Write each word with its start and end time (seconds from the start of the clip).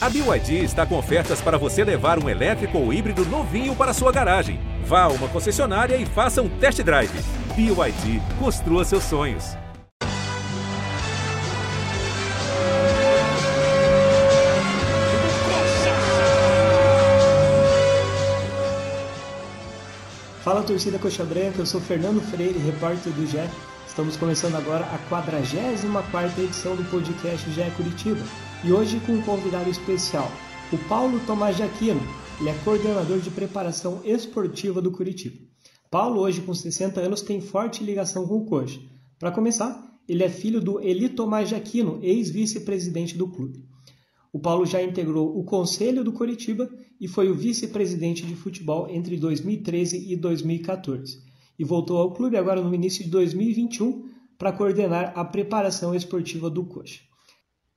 A 0.00 0.08
BYD 0.08 0.62
está 0.62 0.86
com 0.86 0.96
ofertas 0.96 1.40
para 1.40 1.58
você 1.58 1.82
levar 1.82 2.22
um 2.22 2.28
elétrico 2.28 2.78
ou 2.78 2.92
híbrido 2.92 3.24
novinho 3.24 3.74
para 3.74 3.92
sua 3.92 4.12
garagem. 4.12 4.60
Vá 4.84 5.02
a 5.02 5.08
uma 5.08 5.26
concessionária 5.26 5.96
e 5.96 6.06
faça 6.06 6.40
um 6.40 6.48
test 6.48 6.80
drive. 6.84 7.10
BYD, 7.56 8.22
construa 8.38 8.84
seus 8.84 9.02
sonhos. 9.02 9.56
Fala 20.44 20.62
torcida 20.62 20.96
Coxa 21.00 21.24
Branca, 21.24 21.58
eu 21.58 21.66
sou 21.66 21.80
Fernando 21.80 22.20
Freire, 22.20 22.60
repórter 22.60 23.12
do 23.12 23.26
GE. 23.26 23.50
Estamos 23.84 24.16
começando 24.16 24.54
agora 24.54 24.84
a 24.84 24.98
44 25.08 26.40
edição 26.40 26.76
do 26.76 26.84
podcast 26.88 27.50
GE 27.50 27.68
Curitiba 27.76 28.20
e 28.64 28.72
hoje 28.72 28.98
com 29.00 29.12
um 29.12 29.22
convidado 29.22 29.70
especial, 29.70 30.30
o 30.72 30.78
Paulo 30.88 31.20
Tomás 31.26 31.56
de 31.56 31.62
Aquino. 31.62 32.00
Ele 32.40 32.50
é 32.50 32.54
coordenador 32.64 33.20
de 33.20 33.30
preparação 33.30 34.00
esportiva 34.04 34.82
do 34.82 34.90
Curitiba. 34.90 35.36
Paulo, 35.90 36.20
hoje 36.20 36.40
com 36.40 36.52
60 36.52 37.00
anos, 37.00 37.22
tem 37.22 37.40
forte 37.40 37.84
ligação 37.84 38.26
com 38.26 38.38
o 38.38 38.44
Coxa. 38.44 38.80
Para 39.18 39.30
começar, 39.30 40.00
ele 40.08 40.24
é 40.24 40.28
filho 40.28 40.60
do 40.60 40.80
Eli 40.80 41.08
Tomás 41.08 41.48
de 41.48 41.54
Aquino, 41.54 42.00
ex-vice-presidente 42.02 43.16
do 43.16 43.28
clube. 43.28 43.64
O 44.32 44.38
Paulo 44.38 44.66
já 44.66 44.82
integrou 44.82 45.38
o 45.38 45.44
conselho 45.44 46.02
do 46.02 46.12
Curitiba 46.12 46.68
e 47.00 47.06
foi 47.06 47.30
o 47.30 47.34
vice-presidente 47.34 48.26
de 48.26 48.34
futebol 48.34 48.88
entre 48.90 49.16
2013 49.16 50.12
e 50.12 50.16
2014. 50.16 51.22
E 51.58 51.64
voltou 51.64 51.98
ao 51.98 52.12
clube 52.12 52.36
agora 52.36 52.60
no 52.60 52.74
início 52.74 53.04
de 53.04 53.10
2021 53.10 54.08
para 54.36 54.52
coordenar 54.52 55.12
a 55.16 55.24
preparação 55.24 55.94
esportiva 55.94 56.50
do 56.50 56.64
Coxa. 56.64 57.07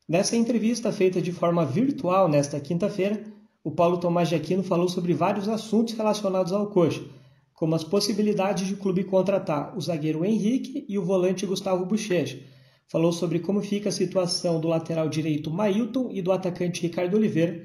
Nessa 0.08 0.36
entrevista 0.36 0.92
feita 0.92 1.22
de 1.22 1.32
forma 1.32 1.66
virtual 1.66 2.28
nesta 2.28 2.60
quinta-feira, 2.60 3.24
o 3.64 3.72
Paulo 3.72 4.00
Tomás 4.00 4.30
de 4.30 4.36
Aquino 4.36 4.64
falou 4.64 4.90
sobre 4.90 5.14
vários 5.14 5.48
assuntos 5.48 5.94
relacionados 5.94 6.52
ao 6.52 6.68
Coxa, 6.68 7.04
como 7.54 7.76
as 7.76 7.84
possibilidades 7.84 8.68
de 8.68 8.74
o 8.74 8.78
clube 8.78 9.04
contratar 9.04 9.78
o 9.78 9.82
zagueiro 9.82 10.26
Henrique 10.26 10.86
e 10.90 10.98
o 10.98 11.06
volante 11.06 11.46
Gustavo 11.46 11.86
Bochecha. 11.86 12.40
Falou 12.88 13.14
sobre 13.14 13.40
como 13.40 13.62
fica 13.62 13.90
a 13.90 13.92
situação 13.92 14.60
do 14.60 14.68
lateral 14.68 15.08
direito 15.08 15.52
Mailton 15.52 16.10
e 16.12 16.22
do 16.22 16.32
atacante 16.32 16.82
Ricardo 16.82 17.16
Oliveira 17.16 17.64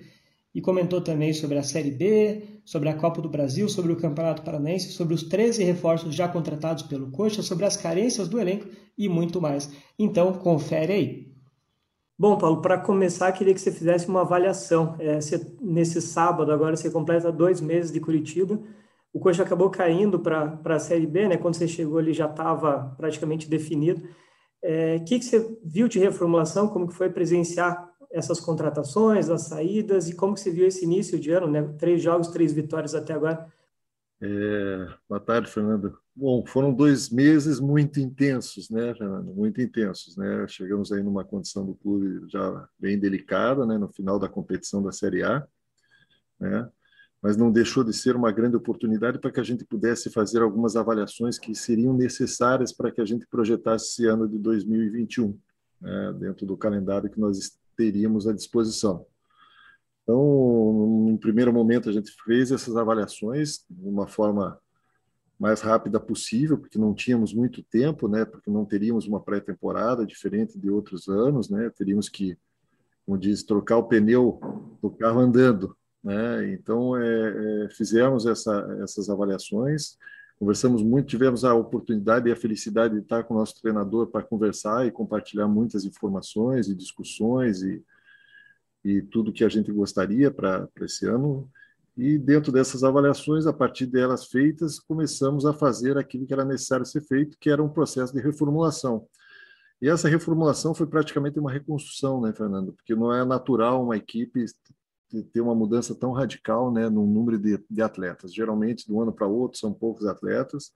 e 0.55 0.61
comentou 0.61 1.01
também 1.01 1.33
sobre 1.33 1.59
a 1.59 1.63
Série 1.63 1.91
B, 1.91 2.43
sobre 2.65 2.89
a 2.89 2.95
Copa 2.95 3.21
do 3.21 3.29
Brasil, 3.29 3.69
sobre 3.69 3.93
o 3.93 3.97
Campeonato 3.97 4.43
Paranaense, 4.43 4.93
sobre 4.93 5.15
os 5.15 5.23
13 5.23 5.65
reforços 5.65 6.15
já 6.15 6.29
contratados 6.29 6.85
pelo 6.85 7.11
Coxa, 7.11 7.43
sobre 7.43 7.65
as 7.65 7.77
carências 7.77 8.29
do 8.29 8.39
elenco 8.39 8.69
e 8.97 9.09
muito 9.09 9.41
mais. 9.41 9.71
Então, 9.99 10.33
confere 10.35 10.93
aí. 10.93 11.26
Bom, 12.19 12.39
Paulo, 12.39 12.63
para 12.63 12.79
começar, 12.79 13.31
queria 13.33 13.53
que 13.53 13.61
você 13.61 13.71
fizesse 13.71 14.09
uma 14.09 14.23
avaliação. 14.23 14.97
É, 14.99 15.21
você, 15.21 15.55
nesse 15.61 16.01
sábado, 16.01 16.51
agora 16.51 16.75
você 16.75 16.91
completa 16.91 17.31
dois 17.31 17.61
meses 17.61 17.93
de 17.93 18.01
Curitiba. 18.01 18.59
O 19.13 19.21
Coxa 19.21 19.43
acabou 19.43 19.69
caindo 19.69 20.19
para 20.19 20.59
a 20.65 20.79
Série 20.79 21.07
B, 21.07 21.29
né? 21.29 21.37
Quando 21.37 21.57
você 21.57 21.69
chegou 21.69 21.99
ali 21.99 22.15
já 22.15 22.27
estava 22.27 22.95
praticamente 22.97 23.49
definido. 23.51 24.01
O 24.03 24.09
é, 24.63 24.99
que, 25.01 25.19
que 25.19 25.25
você 25.27 25.59
viu 25.63 25.89
de 25.89 25.99
reformulação? 25.99 26.69
Como 26.69 26.89
que 26.89 26.95
foi 26.95 27.11
presenciar 27.11 27.91
essas 28.11 28.41
contratações, 28.41 29.29
as 29.29 29.43
saídas 29.43 30.09
e 30.09 30.15
como 30.15 30.35
que 30.35 30.41
você 30.41 30.51
viu 30.51 30.67
esse 30.67 30.85
início 30.85 31.21
de 31.21 31.31
ano, 31.31 31.47
né? 31.47 31.63
Três 31.79 32.03
jogos, 32.03 32.29
três 32.29 32.51
vitórias 32.53 32.95
até 32.95 33.13
agora. 33.13 33.47
É, 34.21 34.89
boa 35.07 35.21
tarde, 35.21 35.51
Fernando. 35.51 35.99
Bom, 36.15 36.45
foram 36.47 36.73
dois 36.73 37.11
meses 37.11 37.61
muito 37.61 38.01
intensos, 38.01 38.71
né, 38.71 38.95
Fernando? 38.95 39.35
Muito 39.35 39.61
intensos, 39.61 40.17
né? 40.17 40.47
Chegamos 40.49 40.91
aí 40.91 41.03
numa 41.03 41.23
condição 41.23 41.67
do 41.67 41.75
clube 41.75 42.27
já 42.31 42.67
bem 42.79 42.99
delicada, 42.99 43.67
né, 43.67 43.77
no 43.77 43.89
final 43.93 44.19
da 44.19 44.29
competição 44.29 44.83
da 44.83 44.91
Série 44.91 45.23
A, 45.23 45.47
né? 46.41 46.67
Mas 47.21 47.37
não 47.37 47.53
deixou 47.53 47.85
de 47.85 47.93
ser 47.93 48.17
uma 48.17 48.33
grande 48.33 48.57
oportunidade 48.57 49.19
para 49.19 49.31
que 49.31 49.41
a 49.41 49.43
gente 49.45 49.65
pudesse 49.67 50.11
fazer 50.11 50.41
algumas 50.41 50.77
avaliações 50.77 51.39
que 51.39 51.55
seriam 51.55 51.93
necessárias 51.93 52.73
para 52.73 52.91
que 52.91 53.03
a 53.03 53.05
gente 53.05 53.27
projetasse 53.27 53.87
esse 53.87 54.07
ano 54.07 54.27
de 54.27 54.39
2021, 54.39 55.39
né, 55.81 56.15
dentro 56.19 56.47
do 56.47 56.57
calendário 56.57 57.11
que 57.11 57.21
nós 57.21 57.59
teríamos 57.77 58.27
à 58.27 58.33
disposição. 58.33 59.07
Então, 60.07 60.73
num 61.05 61.17
primeiro 61.17 61.53
momento, 61.53 61.91
a 61.91 61.93
gente 61.93 62.15
fez 62.25 62.53
essas 62.53 62.77
avaliações 62.77 63.65
de 63.69 63.89
uma 63.89 64.07
forma 64.07 64.57
mais 65.37 65.61
rápida 65.61 65.99
possível, 65.99 66.57
porque 66.57 66.79
não 66.79 66.95
tínhamos 66.95 67.35
muito 67.35 67.61
tempo, 67.61 68.07
né? 68.07 68.25
Porque 68.25 68.49
não 68.49 68.65
teríamos 68.65 69.09
uma 69.09 69.21
pré-temporada 69.21 70.07
diferente 70.07 70.57
de 70.57 70.71
outros 70.71 71.09
anos, 71.09 71.51
né? 71.51 71.69
Teríamos 71.77 72.09
que, 72.09 72.39
como 73.05 73.19
diz, 73.19 73.43
trocar 73.43 73.79
o 73.79 73.89
pneu 73.89 74.39
do 74.81 74.91
carro 74.91 75.19
andando, 75.19 75.77
né? 76.05 76.53
Então, 76.53 76.97
é, 76.97 77.65
é, 77.65 77.69
fizemos 77.71 78.27
essa, 78.27 78.79
essas 78.81 79.11
avaliações, 79.11 79.99
conversamos 80.39 80.85
muito, 80.85 81.09
tivemos 81.09 81.45
a 81.45 81.53
oportunidade 81.53 82.29
e 82.29 82.33
a 82.33 82.37
felicidade 82.37 82.95
de 82.95 83.01
estar 83.01 83.25
com 83.25 83.35
o 83.35 83.39
nosso 83.39 83.61
treinador 83.61 84.07
para 84.07 84.23
conversar 84.23 84.87
e 84.87 84.93
compartilhar 84.93 85.49
muitas 85.49 85.85
informações 85.85 86.69
e 86.69 86.77
discussões 86.77 87.61
e 87.63 87.83
e 88.87 89.03
tudo 89.03 89.33
que 89.33 89.43
a 89.43 89.49
gente 89.49 89.73
gostaria 89.73 90.31
para 90.31 90.69
esse 90.81 91.07
ano. 91.07 91.51
E 91.97 92.17
dentro 92.17 92.53
dessas 92.53 92.85
avaliações, 92.85 93.45
a 93.45 93.53
partir 93.53 93.87
delas 93.87 94.27
feitas, 94.27 94.79
começamos 94.79 95.45
a 95.45 95.53
fazer 95.53 95.99
aquilo 95.99 96.25
que 96.25 96.33
era 96.33 96.45
necessário 96.45 96.87
ser 96.87 97.01
feito, 97.01 97.37
que 97.41 97.51
era 97.51 97.63
um 97.63 97.69
processo 97.69 98.15
de 98.15 98.21
reformulação. 98.21 99.09
E 99.83 99.89
essa 99.89 100.09
reformulação 100.09 100.73
foi 100.73 100.87
praticamente 100.87 101.39
uma 101.41 101.51
reconstrução, 101.51 102.21
né, 102.21 102.33
Fernando? 102.33 102.75
Porque 102.75 102.95
não 102.95 103.13
é 103.13 103.25
natural 103.25 103.83
uma 103.83 103.97
equipe 103.97 104.45
ter 105.33 105.41
uma 105.41 105.55
mudança 105.55 105.95
tão 105.95 106.13
radical, 106.13 106.73
né, 106.73 106.89
no 106.89 107.07
número 107.07 107.39
de, 107.39 107.59
de 107.69 107.83
atletas. 107.83 108.33
Geralmente, 108.33 108.87
de 108.87 108.93
um 108.93 109.01
ano 109.01 109.13
para 109.13 109.27
outro, 109.27 109.59
são 109.59 109.73
poucos 109.73 110.07
atletas, 110.07 110.71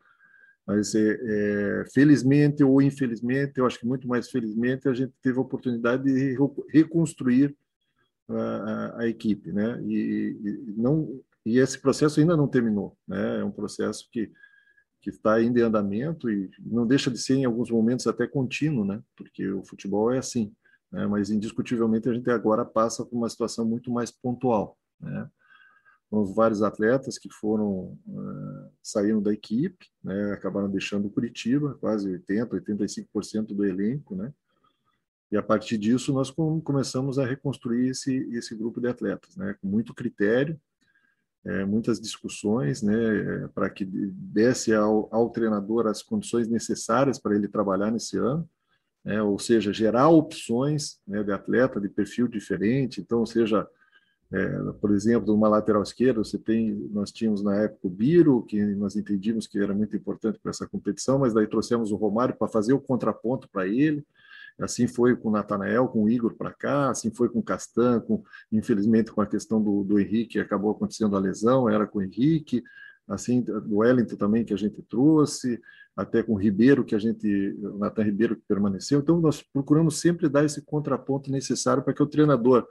mas 0.66 0.94
é, 0.94 1.18
é, 1.22 1.84
felizmente 1.92 2.64
ou 2.64 2.82
infelizmente, 2.82 3.52
eu 3.56 3.66
acho 3.66 3.78
que 3.78 3.86
muito 3.86 4.08
mais 4.08 4.30
felizmente, 4.30 4.88
a 4.88 4.94
gente 4.94 5.12
teve 5.22 5.38
a 5.38 5.42
oportunidade 5.42 6.04
de 6.04 6.36
reconstruir 6.72 7.56
a, 8.36 9.00
a 9.00 9.08
equipe, 9.08 9.52
né? 9.52 9.82
E, 9.82 10.36
e, 10.42 10.74
não 10.76 11.20
e 11.44 11.58
esse 11.58 11.78
processo 11.78 12.20
ainda 12.20 12.36
não 12.36 12.46
terminou, 12.46 12.96
né? 13.06 13.40
É 13.40 13.44
um 13.44 13.50
processo 13.50 14.08
que 14.10 14.30
que 15.00 15.10
está 15.10 15.34
ainda 15.34 15.58
em 15.58 15.62
andamento 15.62 16.30
e 16.30 16.50
não 16.60 16.86
deixa 16.86 17.10
de 17.10 17.18
ser 17.18 17.34
em 17.34 17.44
alguns 17.44 17.70
momentos 17.70 18.06
até 18.06 18.26
contínuo, 18.26 18.84
né? 18.84 19.02
Porque 19.16 19.48
o 19.50 19.64
futebol 19.64 20.12
é 20.12 20.18
assim, 20.18 20.52
né? 20.92 21.06
Mas 21.06 21.30
indiscutivelmente 21.30 22.08
a 22.08 22.12
gente 22.12 22.30
agora 22.30 22.64
passa 22.64 23.04
por 23.04 23.16
uma 23.16 23.28
situação 23.28 23.64
muito 23.64 23.90
mais 23.90 24.10
pontual, 24.10 24.76
né? 25.00 25.28
Temos 26.10 26.34
vários 26.34 26.60
atletas 26.60 27.16
que 27.18 27.30
foram 27.30 27.96
uh, 28.06 28.70
saíram 28.82 29.22
da 29.22 29.32
equipe, 29.32 29.86
né? 30.02 30.32
Acabaram 30.32 30.68
deixando 30.68 31.06
o 31.06 31.10
Curitiba, 31.10 31.78
quase 31.80 32.10
80, 32.10 32.60
85% 32.60 33.54
do 33.54 33.64
elenco, 33.64 34.16
né? 34.16 34.32
E 35.30 35.36
a 35.36 35.42
partir 35.42 35.78
disso 35.78 36.12
nós 36.12 36.30
começamos 36.30 37.18
a 37.18 37.24
reconstruir 37.24 37.90
esse 37.90 38.12
esse 38.32 38.54
grupo 38.54 38.80
de 38.80 38.88
atletas, 38.88 39.36
né, 39.36 39.54
com 39.60 39.68
muito 39.68 39.94
critério, 39.94 40.60
é, 41.44 41.64
muitas 41.64 42.00
discussões, 42.00 42.82
né, 42.82 43.48
para 43.54 43.70
que 43.70 43.84
desse 43.84 44.74
ao, 44.74 45.08
ao 45.10 45.30
treinador 45.30 45.86
as 45.86 46.02
condições 46.02 46.48
necessárias 46.48 47.18
para 47.18 47.34
ele 47.34 47.48
trabalhar 47.48 47.90
nesse 47.90 48.18
ano, 48.18 48.48
né, 49.04 49.22
ou 49.22 49.38
seja, 49.38 49.72
gerar 49.72 50.08
opções 50.08 50.98
né, 51.06 51.22
de 51.22 51.32
atleta 51.32 51.80
de 51.80 51.88
perfil 51.88 52.28
diferente. 52.28 53.00
Então, 53.00 53.24
seja, 53.24 53.66
é, 54.32 54.48
por 54.80 54.92
exemplo, 54.92 55.34
uma 55.34 55.48
lateral 55.48 55.82
esquerda, 55.82 56.22
você 56.22 56.38
tem, 56.38 56.72
nós 56.92 57.10
tínhamos 57.10 57.42
na 57.42 57.56
época 57.56 57.86
o 57.86 57.90
Biro, 57.90 58.42
que 58.42 58.62
nós 58.74 58.94
entendíamos 58.96 59.46
que 59.46 59.58
era 59.58 59.74
muito 59.74 59.96
importante 59.96 60.38
para 60.38 60.50
essa 60.50 60.66
competição, 60.66 61.18
mas 61.18 61.32
daí 61.32 61.46
trouxemos 61.46 61.90
o 61.90 61.96
Romário 61.96 62.36
para 62.36 62.48
fazer 62.48 62.74
o 62.74 62.80
contraponto 62.80 63.48
para 63.48 63.66
ele. 63.66 64.04
Assim 64.58 64.86
foi 64.86 65.16
com 65.16 65.28
o 65.28 65.32
Natanael, 65.32 65.88
com 65.88 66.04
o 66.04 66.08
Igor 66.08 66.34
para 66.34 66.52
cá, 66.52 66.90
assim 66.90 67.10
foi 67.10 67.28
com 67.28 67.38
o 67.38 67.42
Castan, 67.42 68.00
com, 68.00 68.22
infelizmente 68.52 69.12
com 69.12 69.20
a 69.20 69.26
questão 69.26 69.62
do, 69.62 69.84
do 69.84 69.98
Henrique, 69.98 70.38
acabou 70.38 70.70
acontecendo 70.70 71.16
a 71.16 71.20
lesão, 71.20 71.68
era 71.68 71.86
com 71.86 71.98
o 71.98 72.02
Henrique, 72.02 72.62
assim, 73.08 73.40
do 73.42 73.78
Wellington 73.78 74.16
também 74.16 74.44
que 74.44 74.54
a 74.54 74.56
gente 74.56 74.80
trouxe, 74.82 75.60
até 75.96 76.22
com 76.22 76.32
o 76.32 76.36
Ribeiro, 76.36 76.84
que 76.84 76.94
a 76.94 76.98
gente, 76.98 77.56
o 77.60 77.78
Natan 77.78 78.04
Ribeiro 78.04 78.36
que 78.36 78.42
permaneceu. 78.46 79.00
Então, 79.00 79.20
nós 79.20 79.42
procuramos 79.42 80.00
sempre 80.00 80.28
dar 80.28 80.44
esse 80.44 80.62
contraponto 80.62 81.30
necessário 81.30 81.82
para 81.82 81.92
que 81.92 82.02
o 82.02 82.06
treinador, 82.06 82.66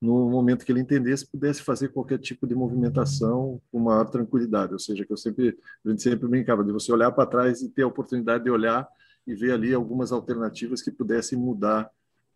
no 0.00 0.30
momento 0.30 0.64
que 0.64 0.70
ele 0.70 0.80
entendesse, 0.80 1.28
pudesse 1.28 1.62
fazer 1.62 1.88
qualquer 1.88 2.18
tipo 2.18 2.46
de 2.46 2.54
movimentação 2.54 3.60
com 3.72 3.80
maior 3.80 4.08
tranquilidade. 4.08 4.72
Ou 4.72 4.78
seja, 4.78 5.04
que 5.04 5.12
eu 5.12 5.16
sempre, 5.16 5.56
a 5.84 5.90
gente 5.90 6.02
sempre 6.02 6.28
brincava 6.28 6.62
de 6.62 6.70
você 6.70 6.92
olhar 6.92 7.10
para 7.10 7.26
trás 7.26 7.62
e 7.62 7.68
ter 7.68 7.82
a 7.82 7.88
oportunidade 7.88 8.44
de 8.44 8.50
olhar 8.50 8.86
e 9.28 9.34
ver 9.34 9.52
ali 9.52 9.74
algumas 9.74 10.10
alternativas 10.10 10.80
que 10.80 10.90
pudessem 10.90 11.38
mudar 11.38 11.90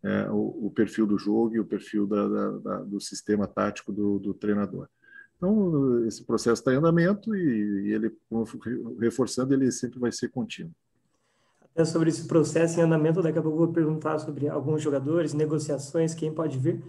é, 0.05 0.29
o, 0.31 0.67
o, 0.67 0.71
perfil 0.71 1.07
do 1.07 1.17
jogo 1.17 1.57
e 1.57 1.61
o 1.61 1.65
perfil 1.65 2.07
da, 2.07 2.29
da, 2.29 2.51
da, 2.59 2.77
do 2.83 3.01
sistema 3.01 3.47
tático 3.47 3.91
do, 3.91 4.19
do, 4.19 4.35
treinador. 4.35 4.89
Então, 5.37 6.05
esse 6.07 6.23
processo 6.25 6.61
está 6.61 6.73
em 6.73 6.77
andamento 6.77 7.35
e, 7.35 7.89
e 7.89 7.93
ele, 7.93 8.13
reforçando, 9.01 9.55
ele 9.55 9.73
sempre 9.73 9.99
vai 9.99 10.13
ser 10.13 10.29
contínuo. 10.29 10.73
Até 11.63 11.85
sobre 11.87 12.11
esse 12.11 12.27
processo 12.27 12.79
em 12.79 12.83
andamento, 12.83 13.23
daqui 13.23 13.39
a 13.39 13.43
pouco 13.43 13.57
eu 13.57 13.65
vou 13.65 13.73
perguntar 13.73 14.19
sobre 14.19 14.49
alguns 14.49 14.83
jogadores, 14.83 15.33
negociações, 15.33 16.15
quem 16.15 16.33
pode 16.33 16.59
vir. 16.59 16.85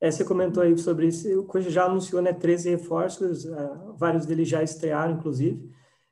É, 0.00 0.10
você 0.10 0.24
comentou 0.24 0.62
aí 0.62 0.78
sobre 0.78 1.08
isso, 1.08 1.28
o 1.40 1.44
Coxa 1.44 1.70
já 1.70 1.86
anunciou 1.86 2.22
né, 2.22 2.32
13 2.32 2.70
reforços, 2.70 3.44
uh, 3.44 3.94
vários 3.98 4.24
deles 4.24 4.48
já 4.48 4.62
estrearam, 4.62 5.16
inclusive. 5.16 5.68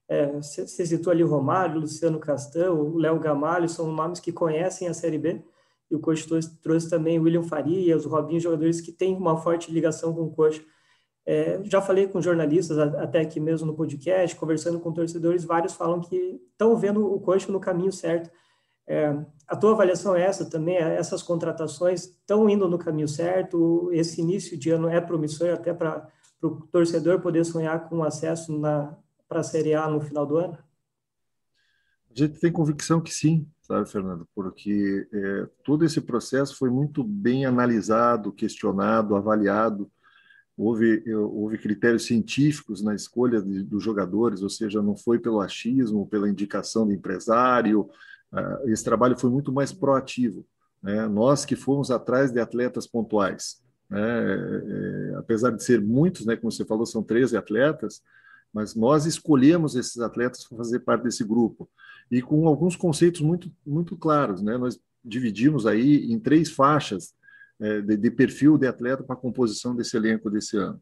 É, 0.08 0.26
você, 0.32 0.67
citou 0.67 1.11
ali 1.11 1.25
o 1.25 1.29
Romário, 1.29 1.81
Luciano 1.81 2.19
Castão, 2.19 2.81
o 2.81 2.97
Léo 2.97 3.19
Gamalho, 3.19 3.69
são 3.69 3.91
nomes 3.93 4.20
que 4.20 4.32
conhecem 4.32 4.88
a 4.88 4.94
Série 4.94 5.19
B. 5.19 5.43
E 5.91 5.94
o 5.94 6.00
Coxa 6.00 6.26
trouxe, 6.26 6.56
trouxe 6.61 6.91
também 6.91 7.19
o 7.19 7.23
William 7.23 7.43
Farias, 7.43 8.05
o 8.05 8.08
Robinho, 8.08 8.41
jogadores 8.41 8.81
que 8.81 8.93
têm 8.93 9.17
uma 9.17 9.37
forte 9.37 9.70
ligação 9.73 10.14
com 10.14 10.23
o 10.23 10.31
Coxa. 10.31 10.62
É, 11.25 11.61
já 11.64 11.82
falei 11.82 12.06
com 12.06 12.20
jornalistas, 12.20 12.79
até 12.79 13.20
aqui 13.20 13.41
mesmo 13.41 13.67
no 13.67 13.75
podcast, 13.75 14.37
conversando 14.37 14.79
com 14.79 14.93
torcedores, 14.93 15.44
vários 15.44 15.75
falam 15.75 16.00
que 16.00 16.41
estão 16.53 16.76
vendo 16.76 17.05
o 17.05 17.20
Coxa 17.20 17.50
no 17.50 17.58
caminho 17.58 17.93
certo 17.93 18.31
é, 18.87 19.19
a 19.49 19.56
tua 19.56 19.73
avaliação 19.73 20.14
é 20.14 20.23
essa 20.23 20.49
também? 20.49 20.76
É, 20.76 20.97
essas 20.97 21.23
contratações 21.23 22.05
estão 22.05 22.49
indo 22.49 22.69
no 22.69 22.79
caminho 22.79 23.08
certo? 23.08 23.91
Esse 23.93 24.20
início 24.20 24.56
de 24.56 24.70
ano 24.70 24.88
é 24.88 25.00
promissor 25.00 25.50
até 25.50 25.75
para 25.75 26.08
o 26.41 26.50
torcedor 26.69 27.20
poder 27.20 27.44
sonhar 27.44 27.88
com 27.88 28.05
acesso 28.05 28.56
para 29.28 29.40
a 29.40 29.44
Série 29.44 29.75
A 29.75 29.88
no 29.88 30.00
final 30.00 30.26
do 30.26 30.37
ano? 30.37 30.58
A 32.11 32.19
gente 32.19 32.40
tem 32.40 32.50
convicção 32.50 33.00
que 33.00 33.12
sim, 33.12 33.46
sabe, 33.61 33.88
Fernando? 33.90 34.26
Porque 34.34 35.06
é, 35.12 35.49
todo 35.62 35.84
esse 35.84 36.00
processo 36.00 36.56
foi 36.56 36.70
muito 36.70 37.05
bem 37.05 37.44
analisado, 37.44 38.32
questionado, 38.32 39.14
avaliado. 39.14 39.90
Houve, 40.56 41.05
houve 41.12 41.58
critérios 41.58 42.06
científicos 42.06 42.82
na 42.82 42.94
escolha 42.94 43.43
de, 43.43 43.62
dos 43.62 43.82
jogadores, 43.84 44.43
ou 44.43 44.49
seja, 44.49 44.81
não 44.81 44.96
foi 44.96 45.19
pelo 45.19 45.40
achismo, 45.43 46.06
pela 46.06 46.31
indicação 46.31 46.87
do 46.87 46.93
empresário, 46.93 47.90
ah, 48.32 48.61
esse 48.67 48.84
trabalho 48.84 49.19
foi 49.19 49.31
muito 49.31 49.52
mais 49.52 49.72
proativo. 49.72 50.46
Né? 50.82 51.06
Nós 51.08 51.44
que 51.44 51.56
fomos 51.56 51.90
atrás 51.90 52.31
de 52.31 52.40
atletas 52.40 52.87
pontuais, 52.87 53.62
né? 53.88 54.00
é, 54.00 55.14
apesar 55.17 55.50
de 55.50 55.62
ser 55.62 55.81
muitos, 55.81 56.26
né, 56.26 56.37
como 56.37 56.50
você 56.50 56.64
falou, 56.64 56.87
são 56.87 57.02
13 57.02 57.37
atletas, 57.37 58.02
mas 58.56 58.75
nós 58.75 59.05
escolhemos 59.05 59.76
esses 59.76 59.99
atletas 59.99 60.43
para 60.49 60.56
fazer 60.56 60.81
parte 60.81 61.03
desse 61.03 61.23
grupo 61.23 61.69
e 62.11 62.23
com 62.23 62.49
alguns 62.49 62.75
conceitos 62.75 63.20
muito 63.20 63.53
muito 63.67 63.94
claros, 63.99 64.41
né? 64.41 64.56
Nós 64.56 64.81
dividimos 65.05 65.67
aí 65.67 66.11
em 66.11 66.19
três 66.19 66.49
faixas 66.50 67.14
é, 67.61 67.82
de, 67.82 67.99
de, 67.99 68.11
perfil 68.11 68.56
de 68.56 68.67
atleta 68.67 69.05
para 69.05 69.14
a 69.14 69.19
composição 69.19 69.76
desse 69.76 69.94
elenco 69.94 70.31
desse 70.31 70.56
ano. 70.56 70.81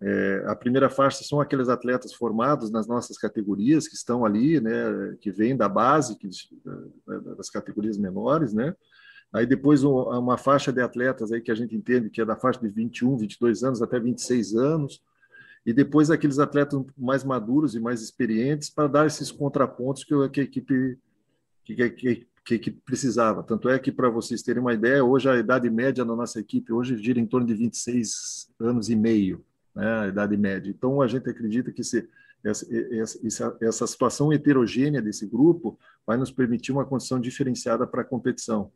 É, 0.00 0.44
a 0.46 0.56
primeira 0.56 0.88
faixa 0.88 1.22
são 1.22 1.38
aqueles 1.38 1.68
atletas 1.68 2.14
formados 2.14 2.70
nas 2.70 2.86
nossas 2.86 3.18
categorias 3.18 3.86
que 3.86 3.94
estão 3.94 4.24
ali, 4.24 4.58
né, 4.58 5.16
que 5.20 5.30
vêm 5.30 5.54
da 5.54 5.68
base, 5.68 6.16
que, 6.16 6.30
das 7.36 7.50
categorias 7.50 7.98
menores, 7.98 8.54
né? 8.54 8.74
Aí 9.30 9.44
depois 9.44 9.84
uma 9.84 10.38
faixa 10.38 10.72
de 10.72 10.80
atletas 10.80 11.30
aí 11.30 11.42
que 11.42 11.50
a 11.50 11.54
gente 11.54 11.76
entende 11.76 12.08
que 12.08 12.22
é 12.22 12.24
da 12.24 12.36
faixa 12.36 12.58
de 12.58 12.68
21, 12.70 13.18
22 13.18 13.64
anos 13.64 13.82
até 13.82 14.00
26 14.00 14.54
anos, 14.54 15.02
e 15.66 15.72
depois 15.72 16.10
aqueles 16.10 16.38
atletas 16.38 16.80
mais 16.96 17.24
maduros 17.24 17.74
e 17.74 17.80
mais 17.80 18.00
experientes 18.00 18.70
para 18.70 18.86
dar 18.86 19.06
esses 19.06 19.32
contrapontos 19.32 20.04
que, 20.04 20.14
a 20.14 20.24
equipe 20.24 20.96
que, 21.64 21.90
que, 21.90 22.26
que 22.44 22.54
a 22.54 22.56
equipe 22.56 22.80
precisava. 22.84 23.42
Tanto 23.42 23.68
é 23.68 23.76
que, 23.76 23.90
para 23.90 24.08
vocês 24.08 24.42
terem 24.42 24.62
uma 24.62 24.72
ideia, 24.72 25.04
hoje 25.04 25.28
a 25.28 25.36
idade 25.36 25.68
média 25.68 26.04
da 26.04 26.14
nossa 26.14 26.38
equipe 26.38 26.72
hoje 26.72 26.96
gira 26.96 27.18
em 27.18 27.26
torno 27.26 27.44
de 27.44 27.54
26 27.54 28.54
anos 28.60 28.88
e 28.88 28.94
meio 28.94 29.44
né, 29.76 29.86
a 30.00 30.06
Idade 30.06 30.36
Média. 30.36 30.70
Então, 30.70 31.02
a 31.02 31.06
gente 31.06 31.28
acredita 31.28 31.70
que 31.70 31.82
esse, 31.82 32.08
essa, 32.42 33.56
essa 33.60 33.86
situação 33.86 34.32
heterogênea 34.32 35.02
desse 35.02 35.26
grupo 35.26 35.78
vai 36.06 36.16
nos 36.16 36.30
permitir 36.30 36.72
uma 36.72 36.86
condição 36.86 37.20
diferenciada 37.20 37.86
para 37.86 38.00
a 38.00 38.04
competição. 38.04 38.70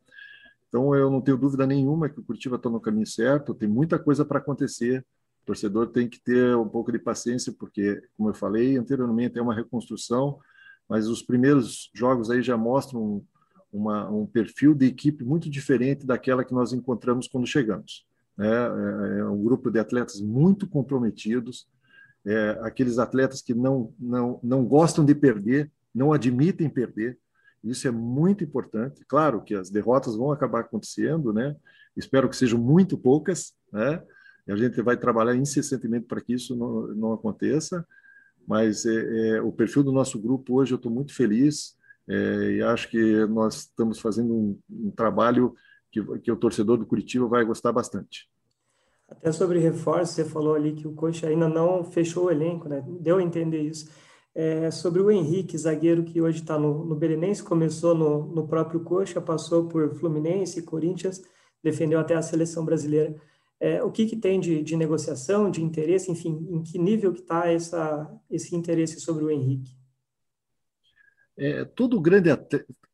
Então, 0.69 0.95
eu 0.95 1.11
não 1.11 1.21
tenho 1.21 1.39
dúvida 1.39 1.67
nenhuma 1.67 2.09
que 2.09 2.21
o 2.21 2.23
Curitiba 2.23 2.57
está 2.57 2.69
no 2.69 2.81
caminho 2.81 3.07
certo, 3.07 3.55
tem 3.55 3.69
muita 3.69 3.99
coisa 3.99 4.25
para 4.25 4.39
acontecer. 4.39 5.05
O 5.43 5.47
torcedor 5.47 5.89
tem 5.89 6.09
que 6.09 6.21
ter 6.21 6.57
um 6.57 6.69
pouco 6.69 6.93
de 6.93 6.99
paciência, 6.99 7.53
porque, 7.59 8.03
como 8.17 8.31
eu 8.31 8.35
falei 8.35 8.77
anteriormente, 8.77 9.39
é 9.39 9.43
uma 9.43 9.55
reconstrução, 9.55 10.39
mas 10.89 11.09
os 11.09 11.23
primeiros 11.23 11.91
jogos 11.95 12.31
aí 12.31 12.43
já 12.43 12.57
mostram 12.57 13.25
uma, 13.73 14.11
um 14.11 14.27
perfil 14.27 14.75
de 14.75 14.87
equipe 14.87 15.25
muito 15.25 15.49
diferente 15.49 16.07
daquela 16.07 16.45
que 16.45 16.53
nós 16.53 16.73
encontramos 16.73 17.29
quando 17.29 17.47
chegamos. 17.47 18.07
Né? 18.37 18.49
É, 18.49 19.19
é 19.21 19.25
um 19.25 19.43
grupo 19.43 19.71
de 19.71 19.79
atletas 19.79 20.21
muito 20.21 20.67
comprometidos, 20.67 21.69
é, 22.27 22.59
aqueles 22.63 22.99
atletas 22.99 23.41
que 23.41 23.55
não, 23.55 23.95
não, 23.99 24.41
não 24.43 24.65
gostam 24.65 25.05
de 25.05 25.15
perder, 25.15 25.71
não 25.95 26.13
admitem 26.13 26.69
perder. 26.69 27.19
Isso 27.63 27.87
é 27.87 27.91
muito 27.91 28.43
importante. 28.45 29.05
Claro 29.07 29.43
que 29.43 29.55
as 29.55 29.71
derrotas 29.71 30.17
vão 30.17 30.33
acabar 30.33 30.61
acontecendo, 30.61 31.33
né? 31.33 31.57
Espero 31.97 32.29
que 32.29 32.37
sejam 32.37 32.59
muito 32.59 32.97
poucas, 32.97 33.55
né? 33.73 34.03
E 34.47 34.53
a 34.53 34.57
gente 34.57 34.81
vai 34.83 34.97
trabalhar 34.97 35.37
incessantemente 35.37 36.07
para 36.07 36.21
que 36.21 36.35
isso 36.35 36.57
não, 36.57 36.89
não 36.89 37.13
aconteça. 37.13 37.87
Mas 38.47 38.85
é, 38.87 39.37
é, 39.37 39.43
o 39.43 39.53
perfil 39.53 39.83
do 39.83 39.93
nosso 39.93 40.19
grupo 40.19 40.55
hoje 40.55 40.73
eu 40.73 40.77
estou 40.77 40.91
muito 40.91 41.15
feliz 41.15 41.77
é, 42.09 42.53
e 42.53 42.63
acho 42.63 42.89
que 42.91 43.27
nós 43.27 43.61
estamos 43.61 44.01
fazendo 44.01 44.35
um, 44.35 44.59
um 44.69 44.91
trabalho 44.91 45.55
que, 45.93 46.03
que 46.19 46.33
o 46.33 46.37
torcedor 46.37 46.77
do 46.77 46.87
Curitiba 46.87 47.27
vai 47.27 47.45
gostar 47.45 47.73
bastante. 47.73 48.29
Até 49.09 49.33
sobre 49.33 49.59
reforço, 49.59 50.15
você 50.15 50.25
falou 50.25 50.55
ali 50.55 50.73
que 50.73 50.87
o 50.87 50.93
Coxa 50.93 51.27
ainda 51.27 51.49
não 51.49 51.85
fechou 51.85 52.27
o 52.27 52.31
elenco, 52.31 52.69
né? 52.69 52.85
Deu 53.01 53.17
a 53.17 53.23
entender 53.23 53.61
isso. 53.61 53.91
É, 54.33 54.71
sobre 54.71 55.03
o 55.03 55.11
Henrique, 55.11 55.59
zagueiro 55.59 56.05
que 56.05 56.21
hoje 56.21 56.41
está 56.41 56.57
no, 56.57 56.85
no 56.85 56.95
Belenense, 56.95 57.43
começou 57.43 57.95
no, 57.95 58.27
no 58.27 58.47
próprio 58.47 58.81
Coxa, 58.81 59.21
passou 59.21 59.67
por 59.67 59.93
Fluminense, 59.97 60.63
Corinthians, 60.63 61.21
defendeu 61.63 61.99
até 61.99 62.15
a 62.15 62.23
seleção 62.23 62.65
brasileira. 62.65 63.17
É, 63.61 63.83
o 63.83 63.91
que, 63.91 64.07
que 64.07 64.17
tem 64.17 64.41
de, 64.41 64.63
de, 64.63 64.75
negociação, 64.75 65.51
de 65.51 65.63
interesse, 65.63 66.11
enfim, 66.11 66.49
em 66.51 66.63
que 66.63 66.79
nível 66.79 67.13
que 67.13 67.21
está 67.21 67.45
esse 68.31 68.57
interesse 68.57 68.99
sobre 68.99 69.23
o 69.23 69.31
Henrique? 69.31 69.77
É, 71.37 71.65
todo 71.65 72.01
grande, 72.01 72.31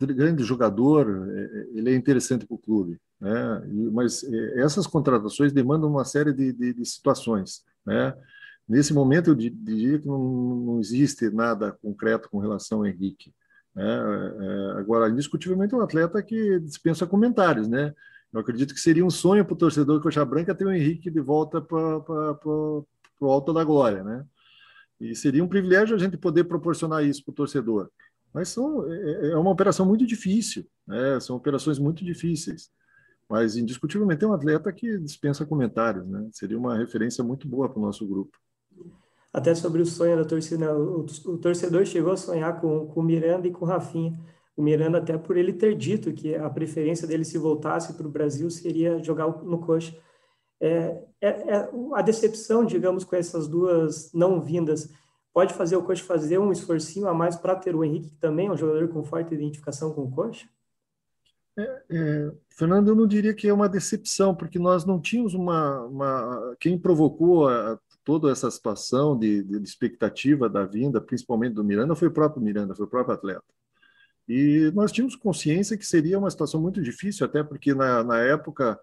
grande 0.00 0.42
jogador, 0.42 1.28
é, 1.30 1.68
ele 1.72 1.90
é 1.90 1.94
interessante 1.94 2.44
para 2.44 2.54
o 2.54 2.58
clube. 2.58 3.00
Né? 3.20 3.62
Mas 3.92 4.24
é, 4.24 4.60
essas 4.60 4.86
contratações 4.86 5.52
demandam 5.52 5.88
uma 5.88 6.04
série 6.04 6.32
de, 6.32 6.52
de, 6.52 6.74
de 6.74 6.84
situações. 6.84 7.64
Né? 7.84 8.12
Nesse 8.68 8.92
momento, 8.92 9.30
eu 9.30 9.34
diria 9.34 9.98
que 9.98 10.06
não, 10.06 10.18
não, 10.18 10.80
existe 10.80 11.30
nada 11.30 11.72
concreto 11.72 12.28
com 12.28 12.38
relação 12.38 12.78
ao 12.78 12.86
Henrique. 12.86 13.32
Né? 13.74 13.84
É, 13.84 14.78
agora, 14.78 15.08
indiscutivelmente, 15.08 15.74
é 15.74 15.76
um 15.76 15.82
atleta 15.82 16.22
que 16.22 16.58
dispensa 16.60 17.06
comentários. 17.06 17.68
Né? 17.68 17.94
Eu 18.32 18.40
acredito 18.40 18.74
que 18.74 18.80
seria 18.80 19.04
um 19.04 19.10
sonho 19.10 19.44
para 19.44 19.54
o 19.54 19.56
torcedor 19.56 20.00
Coxa 20.02 20.24
Branca 20.24 20.54
ter 20.54 20.66
o 20.66 20.72
Henrique 20.72 21.10
de 21.10 21.20
volta 21.20 21.60
para 21.60 21.78
o 22.46 22.86
alto 23.22 23.52
da 23.52 23.64
glória. 23.64 24.02
Né? 24.02 24.24
E 25.00 25.14
seria 25.14 25.42
um 25.42 25.48
privilégio 25.48 25.94
a 25.94 25.98
gente 25.98 26.16
poder 26.16 26.44
proporcionar 26.44 27.04
isso 27.04 27.24
para 27.24 27.32
o 27.32 27.34
torcedor. 27.34 27.90
Mas 28.32 28.48
são, 28.50 28.90
é, 28.92 29.30
é 29.30 29.36
uma 29.36 29.50
operação 29.50 29.86
muito 29.86 30.06
difícil, 30.06 30.66
né? 30.86 31.18
são 31.20 31.36
operações 31.36 31.78
muito 31.78 32.04
difíceis. 32.04 32.70
Mas, 33.28 33.56
indiscutivelmente, 33.56 34.24
é 34.24 34.28
um 34.28 34.32
atleta 34.32 34.72
que 34.72 34.98
dispensa 34.98 35.44
comentários, 35.44 36.06
né? 36.06 36.28
Seria 36.30 36.56
uma 36.56 36.76
referência 36.76 37.24
muito 37.24 37.48
boa 37.48 37.68
para 37.68 37.78
o 37.78 37.82
nosso 37.82 38.06
grupo. 38.06 38.38
Até 39.32 39.54
sobre 39.54 39.82
o 39.82 39.86
sonho 39.86 40.16
da 40.16 40.24
torcida, 40.24 40.72
o, 40.74 41.04
o 41.04 41.38
torcedor 41.38 41.84
chegou 41.84 42.12
a 42.12 42.16
sonhar 42.16 42.60
com, 42.60 42.86
com 42.86 43.00
o 43.00 43.02
Miranda 43.02 43.48
e 43.48 43.50
com 43.50 43.64
o 43.64 43.68
Rafinha. 43.68 44.16
O 44.56 44.62
Miranda, 44.62 44.98
até 44.98 45.18
por 45.18 45.36
ele 45.36 45.52
ter 45.52 45.74
dito 45.74 46.12
que 46.12 46.34
a 46.34 46.48
preferência 46.48 47.06
dele, 47.06 47.24
se 47.24 47.36
voltasse 47.36 47.92
para 47.92 48.06
o 48.06 48.10
Brasil, 48.10 48.50
seria 48.50 49.02
jogar 49.02 49.26
no 49.26 49.58
coxa. 49.58 49.94
É, 50.58 51.04
é, 51.20 51.28
é, 51.28 51.70
a 51.92 52.00
decepção, 52.00 52.64
digamos, 52.64 53.04
com 53.04 53.14
essas 53.14 53.46
duas 53.46 54.10
não 54.14 54.40
vindas, 54.40 54.90
pode 55.32 55.52
fazer 55.52 55.76
o 55.76 55.82
coxa 55.82 56.02
fazer 56.02 56.38
um 56.38 56.50
esforcinho 56.50 57.06
a 57.06 57.12
mais 57.12 57.36
para 57.36 57.54
ter 57.54 57.76
o 57.76 57.84
Henrique, 57.84 58.10
que 58.10 58.16
também 58.16 58.46
é 58.46 58.52
um 58.52 58.56
jogador 58.56 58.88
com 58.88 59.04
forte 59.04 59.34
identificação 59.34 59.92
com 59.92 60.04
o 60.04 60.10
coxa? 60.10 60.48
É, 61.58 61.82
é, 61.90 62.32
Fernando, 62.50 62.88
eu 62.88 62.94
não 62.94 63.06
diria 63.06 63.34
que 63.34 63.48
é 63.48 63.52
uma 63.52 63.68
decepção, 63.68 64.34
porque 64.34 64.58
nós 64.58 64.84
não 64.84 65.00
tínhamos 65.00 65.34
uma. 65.34 65.84
uma 65.84 66.56
quem 66.60 66.78
provocou 66.78 67.48
a, 67.48 67.78
toda 68.04 68.30
essa 68.30 68.50
situação 68.50 69.18
de, 69.18 69.42
de, 69.42 69.56
expectativa 69.62 70.48
da 70.48 70.64
vinda, 70.64 71.00
principalmente 71.00 71.54
do 71.54 71.64
Miranda, 71.64 71.96
foi 71.96 72.08
o 72.08 72.12
próprio 72.12 72.42
Miranda, 72.42 72.74
foi 72.74 72.86
o 72.86 72.88
próprio 72.88 73.14
atleta. 73.14 73.44
E 74.28 74.72
nós 74.74 74.90
tínhamos 74.90 75.14
consciência 75.14 75.76
que 75.76 75.86
seria 75.86 76.18
uma 76.18 76.30
situação 76.30 76.60
muito 76.60 76.82
difícil, 76.82 77.24
até 77.24 77.42
porque 77.42 77.74
na, 77.74 78.02
na 78.02 78.18
época 78.18 78.78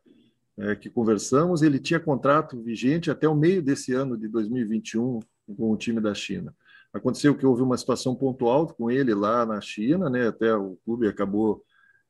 é, 0.57 0.75
que 0.75 0.89
conversamos, 0.89 1.61
ele 1.61 1.79
tinha 1.79 1.99
contrato 1.99 2.61
vigente 2.61 3.11
até 3.11 3.27
o 3.27 3.35
meio 3.35 3.61
desse 3.61 3.93
ano 3.93 4.17
de 4.17 4.27
2021 4.27 5.19
com 5.57 5.71
o 5.71 5.77
time 5.77 5.99
da 5.99 6.13
China. 6.13 6.55
Aconteceu 6.93 7.35
que 7.35 7.45
houve 7.45 7.61
uma 7.61 7.77
situação 7.77 8.15
pontual 8.15 8.67
com 8.67 8.89
ele 8.89 9.13
lá 9.13 9.45
na 9.45 9.59
China, 9.59 10.09
né? 10.09 10.27
Até 10.27 10.55
o 10.55 10.77
clube 10.85 11.07
acabou 11.07 11.63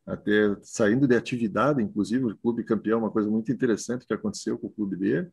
até 0.06 0.56
saindo 0.62 1.08
de 1.08 1.16
atividade, 1.16 1.82
inclusive 1.82 2.25
o 2.25 2.38
clube 2.38 2.63
campeão, 2.63 3.00
uma 3.00 3.12
coisa 3.12 3.30
muito 3.30 3.52
interessante 3.52 4.06
que 4.06 4.13
aconteceu 4.13 4.58
com 4.58 4.68
o 4.68 4.72
clube 4.72 4.98
dele, 4.98 5.32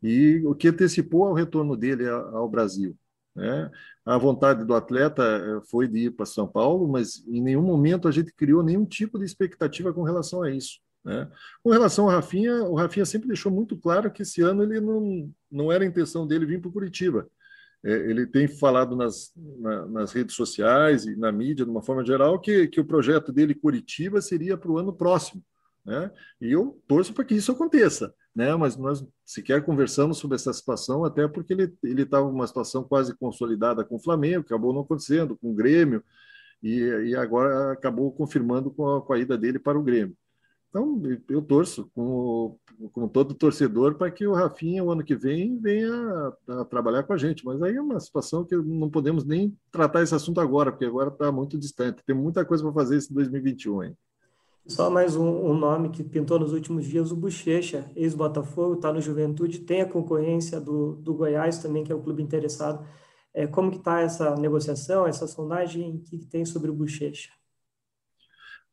e 0.00 0.40
o 0.46 0.54
que 0.54 0.68
antecipou 0.68 1.24
ao 1.24 1.34
retorno 1.34 1.76
dele 1.76 2.08
ao 2.08 2.48
Brasil. 2.48 2.96
Né? 3.36 3.70
A 4.04 4.16
vontade 4.16 4.64
do 4.64 4.74
atleta 4.74 5.22
eh, 5.22 5.60
foi 5.70 5.86
de 5.86 6.06
ir 6.06 6.10
para 6.10 6.24
São 6.24 6.48
Paulo, 6.48 6.88
mas 6.88 7.22
em 7.28 7.42
nenhum 7.42 7.62
momento 7.62 8.08
a 8.08 8.10
gente 8.10 8.32
criou 8.32 8.62
nenhum 8.62 8.86
tipo 8.86 9.18
de 9.18 9.26
expectativa 9.26 9.92
com 9.92 10.02
relação 10.02 10.42
a 10.42 10.50
isso. 10.50 10.80
Né? 11.04 11.30
Com 11.62 11.70
relação 11.70 12.06
ao 12.06 12.10
Rafinha, 12.10 12.64
o 12.64 12.74
Rafinha 12.74 13.04
sempre 13.04 13.28
deixou 13.28 13.52
muito 13.52 13.76
claro 13.76 14.10
que 14.10 14.22
esse 14.22 14.40
ano 14.40 14.62
ele 14.62 14.80
não, 14.80 15.30
não 15.52 15.70
era 15.70 15.84
a 15.84 15.86
intenção 15.86 16.26
dele 16.26 16.46
vir 16.46 16.60
para 16.60 16.70
Curitiba. 16.70 17.28
É, 17.84 17.92
ele 17.92 18.26
tem 18.26 18.48
falado 18.48 18.96
nas, 18.96 19.32
na, 19.36 19.86
nas 19.86 20.12
redes 20.12 20.34
sociais 20.34 21.04
e 21.04 21.14
na 21.14 21.30
mídia, 21.30 21.64
de 21.64 21.70
uma 21.70 21.82
forma 21.82 22.04
geral, 22.04 22.40
que, 22.40 22.66
que 22.68 22.80
o 22.80 22.86
projeto 22.86 23.30
dele 23.30 23.54
Curitiba 23.54 24.20
seria 24.22 24.56
para 24.56 24.70
o 24.70 24.78
ano 24.78 24.92
próximo. 24.94 25.44
Né? 25.84 26.10
E 26.40 26.50
eu 26.50 26.82
torço 26.88 27.12
para 27.12 27.24
que 27.24 27.34
isso 27.34 27.52
aconteça, 27.52 28.12
né? 28.36 28.54
mas 28.54 28.76
nós 28.76 29.02
sequer 29.24 29.64
conversamos 29.64 30.18
sobre 30.18 30.34
essa 30.34 30.52
situação, 30.52 31.06
até 31.06 31.26
porque 31.26 31.54
ele 31.54 32.02
estava 32.02 32.30
numa 32.30 32.46
situação 32.46 32.84
quase 32.84 33.16
consolidada 33.16 33.82
com 33.82 33.96
o 33.96 34.02
Flamengo, 34.02 34.42
acabou 34.42 34.74
não 34.74 34.82
acontecendo, 34.82 35.34
com 35.36 35.52
o 35.52 35.54
Grêmio, 35.54 36.04
e, 36.62 36.80
e 36.80 37.16
agora 37.16 37.72
acabou 37.72 38.12
confirmando 38.12 38.70
com 38.70 38.96
a, 38.96 39.02
com 39.02 39.12
a 39.14 39.18
ida 39.18 39.38
dele 39.38 39.58
para 39.58 39.78
o 39.78 39.82
Grêmio. 39.82 40.14
Então, 40.68 41.00
eu 41.30 41.40
torço, 41.40 41.90
como, 41.94 42.60
como 42.92 43.08
todo 43.08 43.32
torcedor, 43.32 43.94
para 43.94 44.10
que 44.10 44.26
o 44.26 44.34
Rafinha, 44.34 44.84
o 44.84 44.90
ano 44.90 45.02
que 45.02 45.16
vem, 45.16 45.58
venha 45.58 45.90
a, 45.90 46.60
a, 46.60 46.64
trabalhar 46.66 47.04
com 47.04 47.14
a 47.14 47.16
gente. 47.16 47.42
Mas 47.46 47.62
aí 47.62 47.76
é 47.76 47.80
uma 47.80 47.98
situação 47.98 48.44
que 48.44 48.54
não 48.54 48.90
podemos 48.90 49.24
nem 49.24 49.56
tratar 49.72 50.02
esse 50.02 50.14
assunto 50.14 50.38
agora, 50.38 50.70
porque 50.70 50.84
agora 50.84 51.08
está 51.08 51.32
muito 51.32 51.56
distante. 51.56 52.02
Tem 52.04 52.14
muita 52.14 52.44
coisa 52.44 52.62
para 52.62 52.74
fazer 52.74 52.96
esse 52.96 53.14
2021 53.14 53.84
hein? 53.84 53.96
Só 54.68 54.90
mais 54.90 55.14
um, 55.14 55.24
um, 55.24 55.56
nome 55.56 55.90
que 55.90 56.02
pintou 56.02 56.40
nos 56.40 56.52
últimos 56.52 56.84
dias, 56.86 57.12
o 57.12 57.16
Bochecha, 57.16 57.88
ex-Botafogo, 57.94 58.74
está 58.74 58.92
no 58.92 59.00
Juventude, 59.00 59.60
tem 59.60 59.80
a 59.80 59.88
concorrência 59.88 60.60
do, 60.60 60.96
do 60.96 61.14
Goiás 61.14 61.58
também, 61.58 61.84
que 61.84 61.92
é 61.92 61.94
o 61.94 62.02
clube 62.02 62.20
interessado. 62.20 62.84
É, 63.32 63.46
como 63.46 63.70
que 63.70 63.76
está 63.76 64.00
essa 64.00 64.34
negociação, 64.34 65.06
essa 65.06 65.26
sondagem, 65.28 65.96
o 65.96 66.00
que, 66.00 66.18
que 66.18 66.26
tem 66.26 66.44
sobre 66.44 66.68
o 66.68 66.74
Bochecha? 66.74 67.30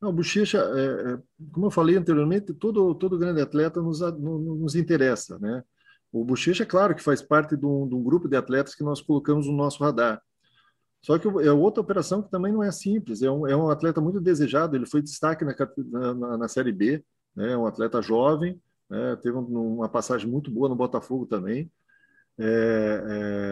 Não, 0.00 0.10
o 0.10 0.12
Bochecha, 0.12 0.58
é, 0.58 1.12
é, 1.12 1.18
como 1.52 1.66
eu 1.66 1.70
falei 1.70 1.96
anteriormente, 1.96 2.52
todo, 2.52 2.94
todo 2.96 3.18
grande 3.18 3.40
atleta 3.40 3.80
nos, 3.80 4.00
nos 4.00 4.74
interessa, 4.74 5.38
né? 5.38 5.62
O 6.10 6.24
Bochecha, 6.24 6.64
é 6.64 6.66
claro 6.66 6.94
que 6.94 7.02
faz 7.02 7.22
parte 7.22 7.56
de 7.56 7.66
um, 7.66 7.88
de 7.88 7.94
um 7.94 8.02
grupo 8.02 8.28
de 8.28 8.36
atletas 8.36 8.74
que 8.74 8.84
nós 8.84 9.00
colocamos 9.00 9.46
no 9.46 9.52
nosso 9.52 9.82
radar. 9.82 10.20
Só 11.04 11.18
que 11.18 11.28
é 11.28 11.52
outra 11.52 11.82
operação 11.82 12.22
que 12.22 12.30
também 12.30 12.50
não 12.50 12.62
é 12.62 12.72
simples. 12.72 13.20
É 13.20 13.30
um, 13.30 13.46
é 13.46 13.54
um 13.54 13.68
atleta 13.68 14.00
muito 14.00 14.18
desejado. 14.18 14.74
Ele 14.74 14.86
foi 14.86 15.02
destaque 15.02 15.44
na, 15.44 15.54
na, 16.14 16.38
na 16.38 16.48
Série 16.48 16.72
B. 16.72 17.04
Né? 17.36 17.52
É 17.52 17.58
um 17.58 17.66
atleta 17.66 18.00
jovem. 18.00 18.58
Né? 18.88 19.14
Teve 19.16 19.36
uma 19.36 19.86
passagem 19.86 20.26
muito 20.26 20.50
boa 20.50 20.66
no 20.66 20.74
Botafogo 20.74 21.26
também. 21.26 21.70
É, 22.38 23.04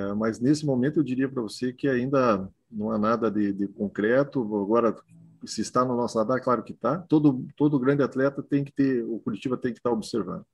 é, 0.08 0.14
mas 0.14 0.40
nesse 0.40 0.64
momento 0.64 1.00
eu 1.00 1.04
diria 1.04 1.28
para 1.28 1.42
você 1.42 1.74
que 1.74 1.86
ainda 1.86 2.48
não 2.70 2.90
há 2.90 2.98
nada 2.98 3.30
de, 3.30 3.52
de, 3.52 3.68
concreto. 3.68 4.40
Agora, 4.40 4.96
se 5.44 5.60
está 5.60 5.84
no 5.84 5.94
nosso 5.94 6.16
radar, 6.18 6.42
claro 6.42 6.62
que 6.62 6.72
está. 6.72 7.00
Todo, 7.00 7.46
todo 7.54 7.78
grande 7.78 8.02
atleta 8.02 8.42
tem 8.42 8.64
que 8.64 8.72
ter, 8.72 9.04
o 9.04 9.18
Curitiba 9.18 9.58
tem 9.58 9.74
que 9.74 9.78
estar 9.78 9.90
observando. 9.90 10.46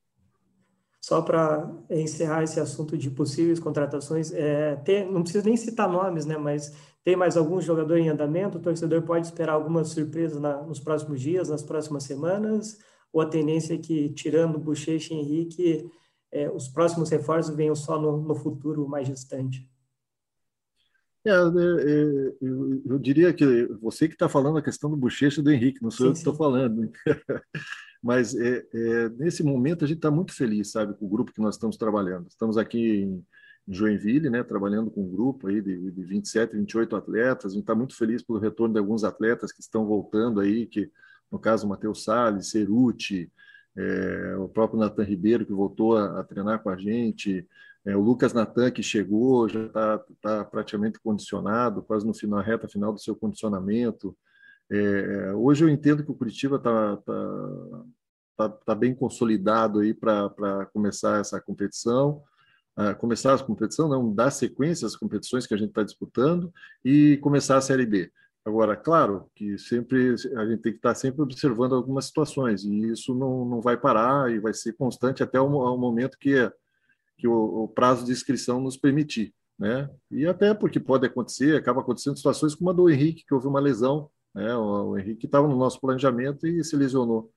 Só 1.08 1.22
para 1.22 1.66
encerrar 1.88 2.42
esse 2.42 2.60
assunto 2.60 2.94
de 2.94 3.10
possíveis 3.10 3.58
contratações, 3.58 4.30
é, 4.30 4.76
tem, 4.76 5.10
não 5.10 5.22
preciso 5.22 5.46
nem 5.46 5.56
citar 5.56 5.88
nomes, 5.90 6.26
né, 6.26 6.36
mas 6.36 6.76
tem 7.02 7.16
mais 7.16 7.34
algum 7.34 7.62
jogador 7.62 7.96
em 7.96 8.10
andamento? 8.10 8.58
O 8.58 8.60
torcedor 8.60 9.00
pode 9.00 9.26
esperar 9.26 9.54
alguma 9.54 9.82
surpresa 9.84 10.38
na, 10.38 10.62
nos 10.64 10.78
próximos 10.78 11.18
dias, 11.18 11.48
nas 11.48 11.62
próximas 11.62 12.02
semanas? 12.02 12.76
Ou 13.10 13.22
a 13.22 13.26
tendência 13.26 13.72
é 13.72 13.78
que, 13.78 14.10
tirando 14.10 14.58
Bochecha 14.58 15.14
e 15.14 15.16
Henrique, 15.16 15.90
é, 16.30 16.50
os 16.50 16.68
próximos 16.68 17.08
reforços 17.08 17.56
venham 17.56 17.74
só 17.74 17.98
no, 17.98 18.20
no 18.20 18.34
futuro 18.34 18.86
mais 18.86 19.08
distante? 19.08 19.66
É, 21.24 21.30
eu, 22.42 22.82
eu, 22.84 22.98
diria 22.98 23.32
que 23.32 23.66
você 23.80 24.08
que 24.08 24.14
está 24.14 24.28
falando 24.28 24.58
a 24.58 24.62
questão 24.62 24.90
do 24.90 24.96
Bochecha 24.96 25.40
e 25.40 25.42
do 25.42 25.50
Henrique, 25.50 25.82
não 25.82 25.90
sou 25.90 26.04
sim, 26.04 26.08
eu 26.08 26.12
que 26.12 26.18
estou 26.18 26.34
falando. 26.34 26.92
Mas 28.08 28.34
é, 28.34 28.66
é, 28.72 29.08
nesse 29.18 29.42
momento 29.42 29.84
a 29.84 29.86
gente 29.86 29.98
está 29.98 30.10
muito 30.10 30.32
feliz, 30.32 30.70
sabe, 30.70 30.94
com 30.94 31.04
o 31.04 31.08
grupo 31.10 31.30
que 31.30 31.42
nós 31.42 31.56
estamos 31.56 31.76
trabalhando. 31.76 32.26
Estamos 32.26 32.56
aqui 32.56 33.02
em, 33.02 33.22
Joinville, 33.68 34.30
né, 34.30 34.42
trabalhando 34.42 34.90
com 34.90 35.02
um 35.02 35.10
grupo 35.10 35.46
aí 35.46 35.60
de, 35.60 35.90
de 35.90 36.04
27, 36.04 36.56
28 36.56 36.96
atletas. 36.96 37.52
A 37.52 37.54
gente 37.54 37.64
está 37.64 37.74
muito 37.74 37.94
feliz 37.94 38.22
pelo 38.22 38.38
retorno 38.38 38.72
de 38.72 38.80
alguns 38.80 39.04
atletas 39.04 39.52
que 39.52 39.60
estão 39.60 39.84
voltando 39.84 40.40
aí, 40.40 40.64
que 40.64 40.90
no 41.30 41.38
caso 41.38 41.68
Matheus 41.68 42.02
Salles, 42.02 42.48
Ceruti, 42.48 43.30
é, 43.76 44.36
o 44.38 44.48
próprio 44.48 44.80
Natan 44.80 45.04
Ribeiro 45.04 45.44
que 45.44 45.52
voltou 45.52 45.94
a, 45.94 46.20
a, 46.20 46.24
treinar 46.24 46.62
com 46.62 46.70
a 46.70 46.78
gente, 46.78 47.46
é, 47.84 47.94
o 47.94 48.00
Lucas 48.00 48.32
Natan 48.32 48.70
que 48.70 48.82
chegou, 48.82 49.50
já 49.50 49.66
está 49.66 49.98
tá 50.22 50.44
praticamente 50.46 50.98
condicionado, 50.98 51.82
quase 51.82 52.06
no 52.06 52.14
final, 52.14 52.40
reta 52.40 52.66
final 52.66 52.90
do 52.90 52.98
seu 52.98 53.14
condicionamento. 53.14 54.16
É, 54.70 55.34
hoje 55.34 55.62
eu 55.62 55.68
entendo 55.68 56.02
que 56.02 56.10
o 56.10 56.14
Curitiba 56.14 56.56
está 56.56 56.96
tá, 56.96 57.84
tá, 58.38 58.48
tá, 58.48 58.74
bem 58.74 58.94
consolidado 58.94 59.80
aí 59.80 59.92
para 59.92 60.66
começar 60.72 61.20
essa 61.20 61.40
competição, 61.40 62.22
uh, 62.78 62.96
começar 62.96 63.34
a 63.34 63.38
competição, 63.42 63.88
não, 63.88 64.14
dar 64.14 64.30
sequência 64.30 64.86
às 64.86 64.96
competições 64.96 65.46
que 65.46 65.54
a 65.54 65.56
gente 65.56 65.70
está 65.70 65.82
disputando 65.82 66.52
e 66.84 67.16
começar 67.18 67.56
a 67.56 67.60
Série 67.60 67.84
B. 67.84 68.10
Agora, 68.44 68.76
claro 68.76 69.30
que 69.34 69.58
sempre 69.58 70.14
a 70.36 70.46
gente 70.46 70.62
tem 70.62 70.72
que 70.72 70.78
estar 70.78 70.90
tá 70.90 70.94
sempre 70.94 71.20
observando 71.20 71.74
algumas 71.74 72.06
situações 72.06 72.64
e 72.64 72.92
isso 72.92 73.14
não, 73.14 73.44
não 73.44 73.60
vai 73.60 73.76
parar 73.76 74.30
e 74.32 74.38
vai 74.38 74.54
ser 74.54 74.72
constante 74.74 75.22
até 75.22 75.38
o, 75.38 75.46
o 75.46 75.76
momento 75.76 76.16
que, 76.18 76.50
que 77.18 77.28
o, 77.28 77.64
o 77.64 77.68
prazo 77.68 78.06
de 78.06 78.12
inscrição 78.12 78.60
nos 78.60 78.76
permitir. 78.76 79.34
Né? 79.58 79.90
E 80.10 80.24
até 80.24 80.54
porque 80.54 80.78
pode 80.78 81.04
acontecer, 81.04 81.56
acaba 81.56 81.80
acontecendo 81.80 82.16
situações 82.16 82.54
como 82.54 82.70
a 82.70 82.72
do 82.72 82.88
Henrique, 82.88 83.24
que 83.26 83.34
houve 83.34 83.48
uma 83.48 83.60
lesão 83.60 84.08
né? 84.34 84.54
O, 84.54 84.90
o 84.90 84.98
Henrique 84.98 85.26
estava 85.26 85.48
no 85.48 85.56
nosso 85.56 85.80
planejamento 85.80 86.46
e 86.46 86.62
se 86.62 86.76
lesionou. 86.76 87.32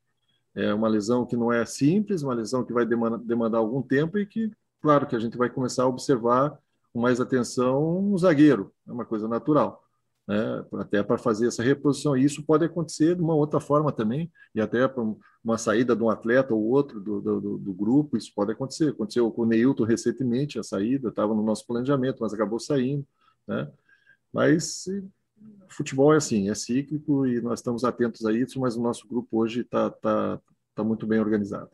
É 0.55 0.74
uma 0.74 0.88
lesão 0.88 1.25
que 1.25 1.38
não 1.38 1.51
é 1.51 1.65
simples, 1.65 2.24
uma 2.24 2.34
lesão 2.34 2.63
que 2.63 2.74
vai 2.74 2.86
demandar, 2.86 3.58
algum 3.58 3.81
tempo 3.81 4.17
e 4.17 4.25
que, 4.25 4.51
claro, 4.81 5.08
que 5.08 5.15
a 5.15 5.20
gente 5.20 5.38
vai 5.38 5.50
começar 5.50 5.84
a 5.84 5.88
observar 5.88 6.58
com 6.91 7.00
mais 7.00 7.22
atenção 7.22 8.00
um 8.00 8.17
zagueiro, 8.17 8.74
é 8.88 8.91
uma 8.91 9.05
coisa 9.05 9.27
natural. 9.27 9.81
Né, 10.27 10.65
até 10.74 11.01
para 11.01 11.17
fazer 11.17 11.48
essa 11.48 11.63
reposição. 11.63 12.15
E 12.15 12.24
isso 12.24 12.43
pode 12.43 12.63
acontecer 12.63 13.15
de 13.15 13.22
uma 13.22 13.34
outra 13.34 13.60
forma 13.60 13.91
também, 13.91 14.31
e 14.53 14.62
até 14.62 14.88
para 14.88 15.03
uma 15.43 15.58
saída 15.58 15.96
de 15.96 16.03
um 16.03 16.10
atleta 16.10 16.53
ou 16.53 16.63
outro 16.63 17.00
do, 17.00 17.20
do, 17.20 17.58
do, 17.58 17.74
grupo, 17.74 18.15
isso 18.15 18.31
pode 18.36 18.51
acontecer. 18.51 18.89
Aconteceu 18.89 19.31
com 19.31 19.41
o 19.41 19.46
Neilton 19.46 19.84
recentemente, 19.84 20.60
a 20.60 20.63
saída 20.63 21.10
estava 21.10 21.34
no 21.34 21.41
nosso 21.41 21.65
planejamento, 21.65 22.20
mas 22.22 22.34
acabou 22.34 22.60
saindo. 22.60 23.05
Né? 23.48 23.70
Mas 24.31 24.86
futebol 25.74 26.13
é 26.13 26.18
assim, 26.18 26.50
é 26.50 26.56
cíclico 26.56 27.25
e 27.25 27.42
nós 27.42 27.60
estamos 27.60 27.84
atentos 27.84 28.25
a 28.25 28.34
isso, 28.34 28.60
mas 28.60 28.75
o 28.75 28.82
nosso 28.82 29.08
grupo 29.08 29.40
hoje 29.40 29.62
está 29.62 29.90
tá, 29.90 30.40
tá 30.75 30.84
muito 30.84 31.06
bem 31.06 31.20
organizado. 31.20 31.70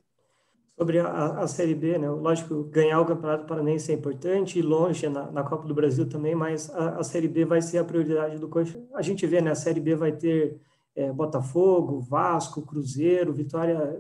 Sobre 0.78 1.00
a, 1.00 1.40
a 1.40 1.48
Série 1.48 1.74
B, 1.74 1.98
né? 1.98 2.08
lógico, 2.08 2.64
ganhar 2.66 3.02
o 3.02 3.06
Campeonato 3.06 3.48
Paranense 3.48 3.92
é 3.92 3.96
importante 3.96 4.60
e 4.60 4.62
longe 4.62 5.10
na, 5.10 5.32
na 5.32 5.44
Copa 5.44 5.68
do 5.68 5.74
Brasil 5.74 6.08
também, 6.08 6.36
mas 6.36 6.70
a, 6.70 7.00
a, 7.00 7.04
Série 7.04 7.28
B 7.28 7.46
vai 7.46 7.64
ser 7.64 7.80
a 7.80 7.84
prioridade 7.84 8.38
do 8.38 8.48
coach. 8.48 8.80
A 8.94 9.02
gente 9.02 9.26
vê, 9.26 9.42
né? 9.42 9.52
A 9.52 9.56
Série 9.56 9.80
B 9.80 9.96
vai 9.96 10.12
ter 10.12 10.62
é, 10.96 11.12
Botafogo, 11.12 12.00
Vasco, 12.00 12.62
Cruzeiro, 12.62 13.34
Vitória, 13.34 14.00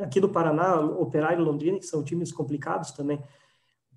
aqui 0.00 0.20
do 0.20 0.28
Paraná, 0.28 0.80
Operário 0.80 1.42
e 1.42 1.44
Londrina, 1.44 1.80
que 1.80 1.86
são 1.86 2.04
times 2.04 2.32
complicados 2.32 2.92
também. 2.92 3.20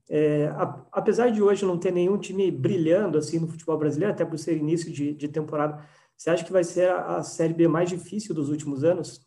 É, 0.09 0.47
a, 0.47 0.85
apesar 0.91 1.29
de 1.29 1.41
hoje 1.41 1.65
não 1.65 1.77
ter 1.77 1.91
nenhum 1.91 2.17
time 2.17 2.49
brilhando 2.49 3.17
assim 3.17 3.39
no 3.39 3.47
futebol 3.47 3.77
brasileiro, 3.77 4.13
até 4.13 4.23
por 4.23 4.37
ser 4.37 4.57
início 4.57 4.91
de, 4.91 5.13
de 5.13 5.27
temporada, 5.27 5.83
você 6.15 6.29
acha 6.29 6.45
que 6.45 6.51
vai 6.51 6.63
ser 6.63 6.89
a, 6.89 7.17
a, 7.17 7.23
Série 7.23 7.53
B 7.53 7.67
mais 7.67 7.89
difícil 7.89 8.33
dos 8.33 8.49
últimos 8.49 8.83
anos? 8.83 9.25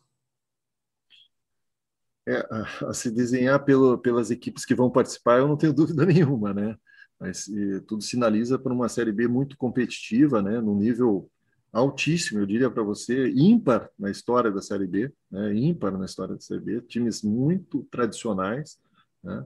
É, 2.27 2.37
a, 2.51 2.89
a 2.89 2.93
se 2.93 3.11
desenhar 3.11 3.63
pelo, 3.63 3.97
pelas 3.97 4.31
equipes 4.31 4.65
que 4.65 4.75
vão 4.75 4.89
participar, 4.89 5.39
eu 5.39 5.47
não 5.47 5.57
tenho 5.57 5.73
dúvida 5.73 6.05
nenhuma, 6.05 6.53
né? 6.53 6.75
Mas 7.19 7.47
e, 7.47 7.81
tudo 7.81 8.03
sinaliza 8.03 8.57
para 8.57 8.73
uma 8.73 8.89
Série 8.89 9.11
B 9.11 9.27
muito 9.27 9.55
competitiva, 9.57 10.41
né? 10.41 10.59
No 10.59 10.75
nível 10.75 11.29
altíssimo, 11.71 12.39
eu 12.39 12.45
diria 12.45 12.69
para 12.69 12.83
você, 12.83 13.29
ímpar 13.29 13.89
na 13.97 14.09
história 14.09 14.51
da 14.51 14.61
Série 14.61 14.87
B, 14.87 15.13
né? 15.29 15.55
ímpar 15.55 15.97
na 15.97 16.05
história 16.05 16.35
da 16.35 16.41
Série 16.41 16.59
B, 16.59 16.81
times 16.81 17.21
muito 17.21 17.83
tradicionais, 17.89 18.77
né? 19.23 19.45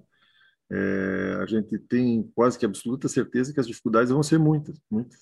É, 0.72 1.38
a 1.42 1.46
gente 1.46 1.78
tem 1.78 2.24
quase 2.34 2.58
que 2.58 2.66
absoluta 2.66 3.08
certeza 3.08 3.54
que 3.54 3.60
as 3.60 3.68
dificuldades 3.68 4.12
vão 4.12 4.24
ser 4.24 4.40
muitas, 4.40 4.80
muitas. 4.90 5.20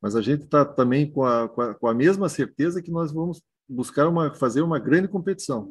Mas 0.00 0.16
a 0.16 0.22
gente 0.22 0.44
está 0.44 0.64
também 0.64 1.10
com 1.10 1.24
a, 1.24 1.48
com 1.48 1.60
a, 1.60 1.74
com, 1.74 1.86
a, 1.86 1.94
mesma 1.94 2.28
certeza 2.28 2.82
que 2.82 2.90
nós 2.90 3.12
vamos 3.12 3.42
buscar 3.68 4.08
uma, 4.08 4.34
fazer 4.34 4.62
uma 4.62 4.78
grande 4.78 5.06
competição, 5.08 5.70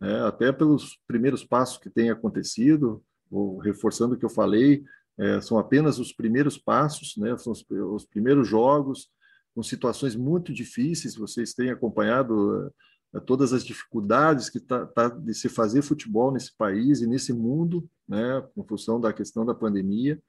né? 0.00 0.20
até 0.26 0.52
pelos 0.52 0.98
primeiros 1.06 1.44
passos 1.44 1.78
que 1.78 1.88
têm 1.88 2.10
acontecido, 2.10 3.02
ou 3.30 3.58
reforçando 3.58 4.14
o 4.14 4.18
que 4.18 4.24
eu 4.24 4.30
falei, 4.30 4.84
é, 5.16 5.40
são 5.40 5.58
apenas 5.58 5.98
os 5.98 6.12
primeiros 6.12 6.58
passos, 6.58 7.16
né? 7.16 7.36
são 7.38 7.52
os, 7.52 7.64
os 7.70 8.04
primeiros 8.04 8.46
jogos, 8.48 9.08
com 9.54 9.62
situações 9.62 10.14
muito 10.14 10.52
difíceis, 10.52 11.16
vocês 11.16 11.54
têm 11.54 11.70
acompanhado 11.70 12.72
todas 13.18 13.52
as 13.52 13.64
dificuldades 13.64 14.48
que 14.48 14.58
está 14.58 14.86
tá 14.86 15.08
de 15.08 15.34
se 15.34 15.48
fazer 15.48 15.82
futebol 15.82 16.30
nesse 16.30 16.54
país 16.56 17.00
e 17.00 17.06
nesse 17.06 17.32
mundo, 17.32 17.88
né, 18.06 18.46
em 18.56 18.64
função 18.64 19.00
da 19.00 19.12
questão 19.12 19.44
da 19.44 19.54
pandemia. 19.54 20.20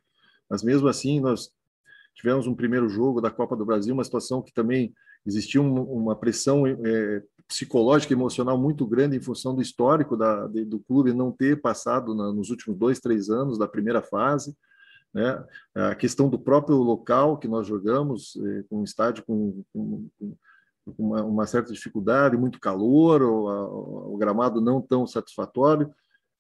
Mas 0.49 0.63
mesmo 0.63 0.87
assim, 0.87 1.19
nós 1.19 1.51
tivemos 2.15 2.47
um 2.47 2.55
primeiro 2.55 2.89
jogo 2.89 3.21
da 3.21 3.29
Copa 3.29 3.55
do 3.55 3.65
Brasil, 3.65 3.93
uma 3.93 4.03
situação 4.03 4.41
que 4.41 4.51
também 4.51 4.93
existia 5.25 5.61
um, 5.61 5.81
uma 5.83 6.15
pressão 6.15 6.65
é, 6.65 7.23
psicológica 7.47 8.13
e 8.13 8.17
emocional 8.17 8.57
muito 8.57 8.87
grande 8.87 9.15
em 9.15 9.21
função 9.21 9.53
do 9.53 9.61
histórico 9.61 10.17
da, 10.17 10.47
de, 10.47 10.65
do 10.65 10.79
clube 10.79 11.13
não 11.13 11.31
ter 11.31 11.61
passado 11.61 12.15
na, 12.15 12.31
nos 12.33 12.49
últimos 12.49 12.77
dois, 12.79 12.99
três 12.99 13.29
anos 13.29 13.57
da 13.59 13.67
primeira 13.67 14.01
fase. 14.01 14.55
Né? 15.13 15.43
A 15.75 15.93
questão 15.93 16.29
do 16.29 16.39
próprio 16.39 16.77
local 16.77 17.37
que 17.37 17.47
nós 17.47 17.67
jogamos, 17.67 18.35
é, 18.37 18.63
com 18.63 18.79
um 18.79 18.83
estádio 18.83 19.23
com, 19.23 19.63
com, 19.71 20.07
com 20.17 20.35
uma, 20.97 21.23
uma, 21.23 21.47
certa 21.47 21.71
dificuldade, 21.71 22.37
muito 22.37 22.59
calor, 22.59 23.21
o, 23.21 24.13
o 24.13 24.17
gramado 24.17 24.59
não 24.59 24.81
tão 24.81 25.05
satisfatório. 25.05 25.91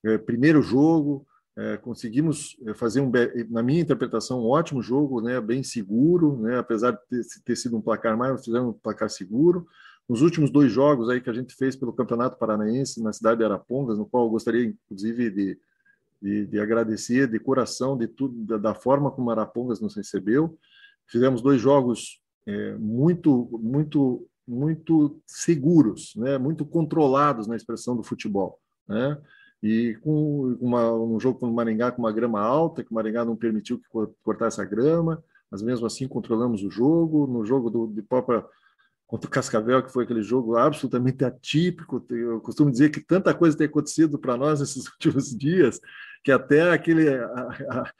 É, 0.03 0.17
primeiro 0.17 0.61
jogo, 0.61 1.25
é, 1.57 1.77
conseguimos 1.77 2.57
é, 2.65 2.73
fazer, 2.73 3.01
um, 3.01 3.11
na 3.49 3.61
minha 3.61 3.81
interpretação, 3.81 4.41
um 4.41 4.49
ótimo 4.49 4.81
jogo, 4.81 5.21
né, 5.21 5.39
bem 5.39 5.63
seguro, 5.63 6.37
né, 6.37 6.57
apesar 6.57 6.91
de 6.91 6.99
ter, 7.09 7.21
ter 7.43 7.55
sido 7.55 7.77
um 7.77 7.81
placar 7.81 8.17
mais, 8.17 8.43
fizemos 8.43 8.69
um 8.69 8.79
placar 8.79 9.09
seguro. 9.09 9.67
Nos 10.07 10.21
últimos 10.21 10.49
dois 10.49 10.71
jogos 10.71 11.09
aí 11.09 11.21
que 11.21 11.29
a 11.29 11.33
gente 11.33 11.55
fez 11.55 11.75
pelo 11.75 11.93
Campeonato 11.93 12.37
Paranaense, 12.37 13.01
na 13.01 13.13
cidade 13.13 13.39
de 13.39 13.45
Arapongas, 13.45 13.97
no 13.97 14.05
qual 14.05 14.25
eu 14.25 14.29
gostaria, 14.29 14.65
inclusive, 14.65 15.29
de, 15.29 15.59
de, 16.21 16.45
de 16.47 16.59
agradecer 16.59 17.27
de 17.27 17.39
coração 17.39 17.97
de 17.97 18.07
tudo, 18.07 18.35
da, 18.45 18.57
da, 18.57 18.73
forma 18.73 19.11
como 19.11 19.29
Arapongas 19.29 19.79
nos 19.79 19.95
recebeu. 19.95 20.57
Fizemos 21.07 21.41
dois 21.41 21.59
jogos 21.59 22.20
é, 22.45 22.75
muito, 22.75 23.49
muito, 23.61 24.27
muito 24.47 25.21
seguros, 25.25 26.13
né, 26.15 26.37
muito 26.37 26.65
controlados 26.65 27.47
na 27.47 27.55
expressão 27.55 27.95
do 27.95 28.03
futebol, 28.03 28.59
né? 28.87 29.17
E 29.63 29.95
com 30.01 30.57
uma, 30.59 30.91
um 30.91 31.19
jogo 31.19 31.39
com 31.39 31.47
o 31.47 31.53
Maringá 31.53 31.91
com 31.91 32.01
uma 32.01 32.11
grama 32.11 32.41
alta, 32.41 32.83
que 32.83 32.91
o 32.91 32.95
Maringá 32.95 33.23
não 33.23 33.35
permitiu 33.35 33.77
que 33.77 33.85
cortasse 34.23 34.59
a 34.59 34.65
grama, 34.65 35.23
mas 35.51 35.61
mesmo 35.61 35.85
assim 35.85 36.07
controlamos 36.07 36.63
o 36.63 36.71
jogo. 36.71 37.27
No 37.27 37.45
jogo 37.45 37.69
do, 37.69 37.85
de 37.85 38.01
própria 38.01 38.43
contra 39.05 39.27
o 39.27 39.31
Cascavel, 39.31 39.83
que 39.83 39.91
foi 39.91 40.05
aquele 40.05 40.23
jogo 40.23 40.55
absolutamente 40.55 41.25
atípico. 41.25 42.03
Eu 42.09 42.39
costumo 42.39 42.71
dizer 42.71 42.89
que 42.89 43.01
tanta 43.01 43.33
coisa 43.33 43.57
tem 43.57 43.67
acontecido 43.67 44.17
para 44.17 44.37
nós 44.37 44.61
nesses 44.61 44.87
últimos 44.87 45.35
dias, 45.37 45.81
que 46.23 46.31
até 46.31 46.71
aquele, 46.71 47.09
a, 47.09 47.93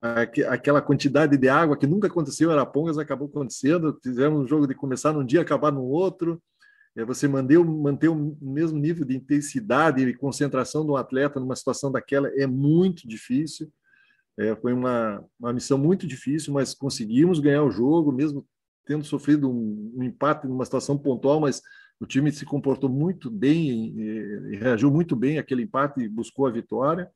a, 0.00 0.22
aquela 0.50 0.80
quantidade 0.80 1.36
de 1.36 1.48
água 1.48 1.76
que 1.76 1.86
nunca 1.86 2.06
aconteceu 2.06 2.50
em 2.50 2.52
Arapongas 2.52 2.98
acabou 2.98 3.28
acontecendo. 3.28 3.98
Fizemos 4.02 4.40
um 4.40 4.46
jogo 4.46 4.66
de 4.66 4.74
começar 4.74 5.12
num 5.12 5.24
dia, 5.24 5.40
acabar 5.40 5.72
no 5.72 5.82
outro 5.82 6.40
é 6.96 7.04
você 7.04 7.26
manter, 7.26 7.58
manter 7.58 8.08
o 8.08 8.36
mesmo 8.40 8.78
nível 8.78 9.04
de 9.04 9.16
intensidade 9.16 10.00
e 10.00 10.14
concentração 10.14 10.86
do 10.86 10.96
atleta 10.96 11.40
numa 11.40 11.56
situação 11.56 11.90
daquela 11.90 12.28
é 12.28 12.46
muito 12.46 13.06
difícil. 13.08 13.70
É, 14.38 14.54
foi 14.56 14.72
uma, 14.72 15.24
uma 15.38 15.52
missão 15.52 15.76
muito 15.76 16.06
difícil, 16.06 16.52
mas 16.52 16.72
conseguimos 16.72 17.40
ganhar 17.40 17.64
o 17.64 17.70
jogo, 17.70 18.12
mesmo 18.12 18.46
tendo 18.86 19.04
sofrido 19.04 19.50
um, 19.50 19.92
um 19.96 20.02
empate 20.04 20.46
numa 20.46 20.64
situação 20.64 20.96
pontual, 20.96 21.40
mas 21.40 21.60
o 21.98 22.06
time 22.06 22.30
se 22.30 22.44
comportou 22.44 22.88
muito 22.88 23.30
bem 23.30 23.96
e 23.96 24.56
reagiu 24.56 24.90
muito 24.90 25.16
bem 25.16 25.38
àquele 25.38 25.62
empate 25.62 26.00
e 26.00 26.08
buscou 26.08 26.46
a 26.46 26.50
vitória. 26.50 27.10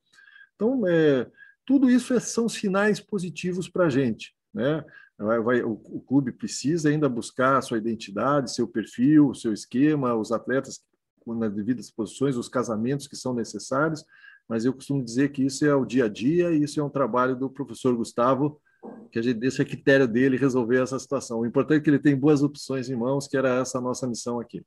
Então, 0.58 0.84
é, 0.88 1.30
tudo 1.64 1.88
isso 1.88 2.12
é, 2.12 2.18
são 2.18 2.48
sinais 2.48 2.98
positivos 2.98 3.68
para 3.68 3.86
a 3.86 3.88
gente. 3.88 4.34
Né? 4.52 4.84
Vai, 5.16 5.40
vai, 5.40 5.62
o, 5.62 5.72
o, 5.84 6.00
clube 6.00 6.32
precisa 6.32 6.88
ainda 6.88 7.08
buscar 7.08 7.56
a 7.56 7.62
sua 7.62 7.78
identidade, 7.78 8.52
seu 8.52 8.66
perfil, 8.66 9.32
seu 9.34 9.52
esquema, 9.52 10.16
os 10.16 10.32
atletas 10.32 10.80
nas 11.24 11.52
devidas 11.52 11.90
posições, 11.90 12.36
os 12.36 12.48
casamentos 12.48 13.06
que 13.06 13.14
são 13.14 13.34
necessários, 13.34 14.04
mas 14.48 14.64
eu 14.64 14.72
costumo 14.72 15.04
dizer 15.04 15.30
que 15.30 15.44
isso 15.44 15.64
é 15.64 15.74
o 15.74 15.84
dia 15.84 16.06
a 16.06 16.08
dia 16.08 16.50
e 16.50 16.62
isso 16.62 16.80
é 16.80 16.82
um 16.82 16.88
trabalho 16.88 17.36
do 17.36 17.50
professor 17.50 17.94
Gustavo, 17.94 18.60
que 19.12 19.18
a 19.18 19.22
gente 19.22 19.38
deixa 19.38 19.62
a 19.62 19.66
critério 19.66 20.08
dele 20.08 20.38
resolver 20.38 20.80
essa 20.80 20.98
situação. 20.98 21.40
O 21.40 21.46
importante 21.46 21.80
é 21.80 21.82
que 21.82 21.90
ele 21.90 21.98
tem 21.98 22.16
boas 22.16 22.42
opções 22.42 22.88
em 22.88 22.96
mãos, 22.96 23.28
que 23.28 23.36
era 23.36 23.60
essa 23.60 23.78
a 23.78 23.80
nossa 23.80 24.06
missão 24.06 24.40
aqui. 24.40 24.64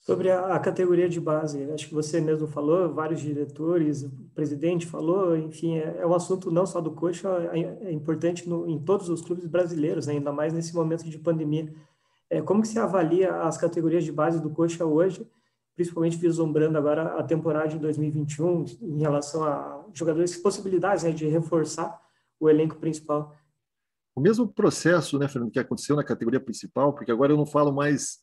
Sobre 0.00 0.30
a, 0.30 0.54
a, 0.54 0.58
categoria 0.58 1.08
de 1.08 1.20
base, 1.20 1.70
acho 1.72 1.88
que 1.88 1.94
você 1.94 2.22
mesmo 2.22 2.46
falou, 2.46 2.92
vários 2.92 3.20
diretores, 3.20 4.02
o 4.02 4.30
presidente 4.34 4.86
falou, 4.86 5.36
enfim, 5.36 5.76
é, 5.76 5.98
é 5.98 6.06
um 6.06 6.14
assunto 6.14 6.50
não 6.50 6.64
só 6.64 6.80
do 6.80 6.92
coxa, 6.92 7.28
é, 7.52 7.88
é 7.88 7.92
importante 7.92 8.48
no, 8.48 8.66
em 8.66 8.78
todos 8.78 9.10
os 9.10 9.20
clubes 9.20 9.46
brasileiros, 9.46 10.06
né, 10.06 10.14
ainda 10.14 10.32
mais 10.32 10.54
nesse 10.54 10.74
momento 10.74 11.04
de 11.04 11.18
pandemia. 11.18 11.70
É, 12.30 12.40
como 12.40 12.62
que 12.62 12.68
se 12.68 12.78
avalia 12.78 13.42
as 13.42 13.58
categorias 13.58 14.02
de 14.02 14.10
base 14.10 14.40
do 14.40 14.48
coxa 14.48 14.86
hoje, 14.86 15.26
principalmente 15.76 16.16
vislumbrando 16.16 16.78
agora 16.78 17.18
a 17.18 17.22
temporada 17.22 17.68
de 17.68 17.78
2021, 17.78 18.64
em 18.80 19.00
relação 19.00 19.44
a 19.44 19.84
jogadores, 19.92 20.34
possibilidades 20.36 21.04
né, 21.04 21.10
de 21.10 21.26
reforçar 21.26 22.00
o 22.38 22.48
elenco 22.48 22.76
principal? 22.76 23.36
O 24.14 24.20
mesmo 24.20 24.48
processo, 24.48 25.18
né, 25.18 25.28
Fernando, 25.28 25.50
que 25.50 25.58
aconteceu 25.58 25.94
na 25.94 26.04
categoria 26.04 26.40
principal, 26.40 26.94
porque 26.94 27.12
agora 27.12 27.32
eu 27.32 27.36
não 27.36 27.46
falo 27.46 27.70
mais 27.70 28.18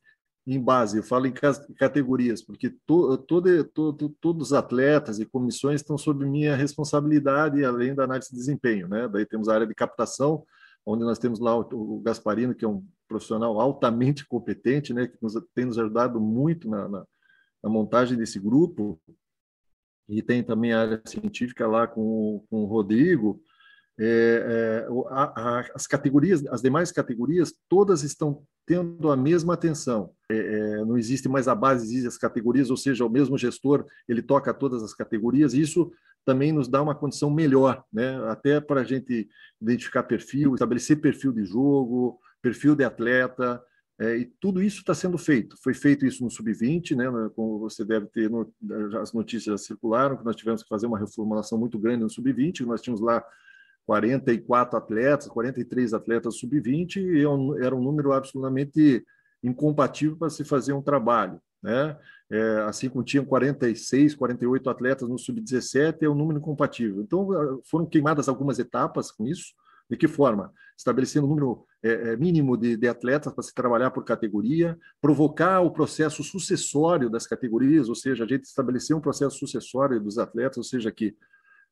em 0.47 0.61
base, 0.61 0.97
eu 0.97 1.03
falo 1.03 1.27
em 1.27 1.33
categorias, 1.77 2.41
porque 2.41 2.69
to, 2.85 3.17
todo, 3.17 3.63
todo, 3.65 4.09
todos 4.21 4.47
os 4.47 4.53
atletas 4.53 5.19
e 5.19 5.25
comissões 5.25 5.81
estão 5.81 5.97
sob 5.97 6.25
minha 6.25 6.55
responsabilidade, 6.55 7.65
além 7.65 7.93
da 7.93 8.05
análise 8.05 8.29
de 8.29 8.37
desempenho. 8.37 8.87
Né? 8.87 9.09
Daí 9.09 9.25
temos 9.25 9.49
a 9.49 9.55
área 9.55 9.67
de 9.67 9.75
captação, 9.75 10.45
onde 10.85 11.03
nós 11.03 11.19
temos 11.19 11.41
lá 11.41 11.53
o, 11.53 11.99
Gasparino, 11.99 12.55
que 12.55 12.63
é 12.63 12.67
um 12.67 12.81
profissional 13.09 13.59
altamente 13.59 14.25
competente, 14.25 14.93
né? 14.93 15.07
que 15.07 15.17
nos, 15.21 15.33
tem 15.53 15.65
nos 15.65 15.77
ajudado 15.77 16.21
muito 16.21 16.69
na, 16.69 16.87
na, 16.87 17.05
na 17.61 17.69
montagem 17.69 18.17
desse 18.17 18.39
grupo, 18.39 18.97
e 20.07 20.21
tem 20.21 20.41
também 20.41 20.71
a 20.71 20.79
área 20.79 21.01
científica 21.05 21.67
lá 21.67 21.85
com, 21.85 22.41
com 22.49 22.63
o 22.63 22.65
Rodrigo, 22.67 23.41
é, 23.99 24.85
é, 24.85 24.87
a, 25.09 25.23
a, 25.23 25.65
as 25.73 25.87
categorias, 25.87 26.45
as 26.47 26.61
demais 26.61 26.91
categorias, 26.91 27.53
todas 27.67 28.03
estão 28.03 28.43
tendo 28.65 29.09
a 29.09 29.17
mesma 29.17 29.53
atenção. 29.53 30.11
É, 30.29 30.35
é, 30.37 30.85
não 30.85 30.97
existe 30.97 31.27
mais 31.27 31.47
a 31.47 31.55
base, 31.55 31.85
existem 31.85 32.07
as 32.07 32.17
categorias, 32.17 32.69
ou 32.69 32.77
seja, 32.77 33.05
o 33.05 33.09
mesmo 33.09 33.37
gestor 33.37 33.85
ele 34.07 34.21
toca 34.21 34.53
todas 34.53 34.83
as 34.83 34.93
categorias. 34.93 35.53
E 35.53 35.61
isso 35.61 35.91
também 36.25 36.51
nos 36.51 36.67
dá 36.67 36.81
uma 36.81 36.93
condição 36.93 37.31
melhor, 37.31 37.83
né? 37.91 38.21
Até 38.29 38.59
para 38.59 38.81
a 38.81 38.83
gente 38.83 39.29
identificar 39.61 40.03
perfil, 40.03 40.53
estabelecer 40.53 40.99
perfil 40.99 41.31
de 41.31 41.45
jogo, 41.45 42.19
perfil 42.41 42.75
de 42.75 42.83
atleta. 42.83 43.63
É, 43.99 44.17
e 44.17 44.25
tudo 44.39 44.61
isso 44.61 44.79
está 44.79 44.93
sendo 44.93 45.17
feito. 45.17 45.55
Foi 45.63 45.73
feito 45.73 46.05
isso 46.05 46.23
no 46.23 46.29
sub-20, 46.29 46.95
né? 46.95 47.05
Como 47.35 47.57
você 47.57 47.83
deve 47.85 48.05
ter, 48.07 48.29
no, 48.29 48.53
as 49.01 49.13
notícias 49.13 49.45
já 49.45 49.57
circularam 49.57 50.17
que 50.17 50.25
nós 50.25 50.35
tivemos 50.35 50.61
que 50.61 50.69
fazer 50.69 50.85
uma 50.85 50.99
reformulação 50.99 51.57
muito 51.57 51.79
grande 51.79 52.03
no 52.03 52.09
sub-20. 52.09 52.65
Nós 52.65 52.81
tínhamos 52.81 53.01
lá 53.01 53.23
44 53.87 54.77
atletas, 54.77 55.29
43 55.29 55.93
atletas 55.93 56.37
sub-20, 56.37 56.97
e 56.97 57.23
é 57.23 57.65
era 57.65 57.73
um 57.73 57.81
número 57.81 58.11
absolutamente 58.11 59.03
incompatível 59.41 60.17
para 60.17 60.29
se 60.29 60.43
fazer 60.43 60.73
um 60.73 60.81
trabalho. 60.81 61.41
Né? 61.63 61.97
É, 62.29 62.65
assim 62.67 62.89
como 62.89 63.05
tinham 63.05 63.23
46, 63.23 64.13
48 64.13 64.69
atletas 64.69 65.07
no 65.07 65.17
sub-17, 65.17 65.99
é 66.01 66.09
um 66.09 66.15
número 66.15 66.37
incompatível. 66.37 67.01
Então, 67.01 67.61
foram 67.63 67.85
queimadas 67.85 68.27
algumas 68.27 68.59
etapas 68.59 69.09
com 69.09 69.25
isso. 69.25 69.53
De 69.89 69.95
que 69.95 70.07
forma? 70.07 70.51
Estabelecendo 70.77 71.25
um 71.25 71.29
número 71.29 71.65
é, 71.81 72.09
é 72.09 72.17
mínimo 72.17 72.57
de, 72.57 72.75
de 72.75 72.89
atletas 72.89 73.31
para 73.31 73.41
se 73.41 73.53
trabalhar 73.53 73.91
por 73.91 74.03
categoria, 74.03 74.77
provocar 74.99 75.61
o 75.61 75.71
processo 75.71 76.21
sucessório 76.25 77.09
das 77.09 77.25
categorias, 77.25 77.87
ou 77.87 77.95
seja, 77.95 78.25
a 78.25 78.27
gente 78.27 78.43
estabelecer 78.43 78.93
um 78.93 78.99
processo 78.99 79.37
sucessório 79.37 79.97
dos 80.01 80.17
atletas, 80.17 80.57
ou 80.57 80.63
seja, 80.65 80.91
que 80.91 81.15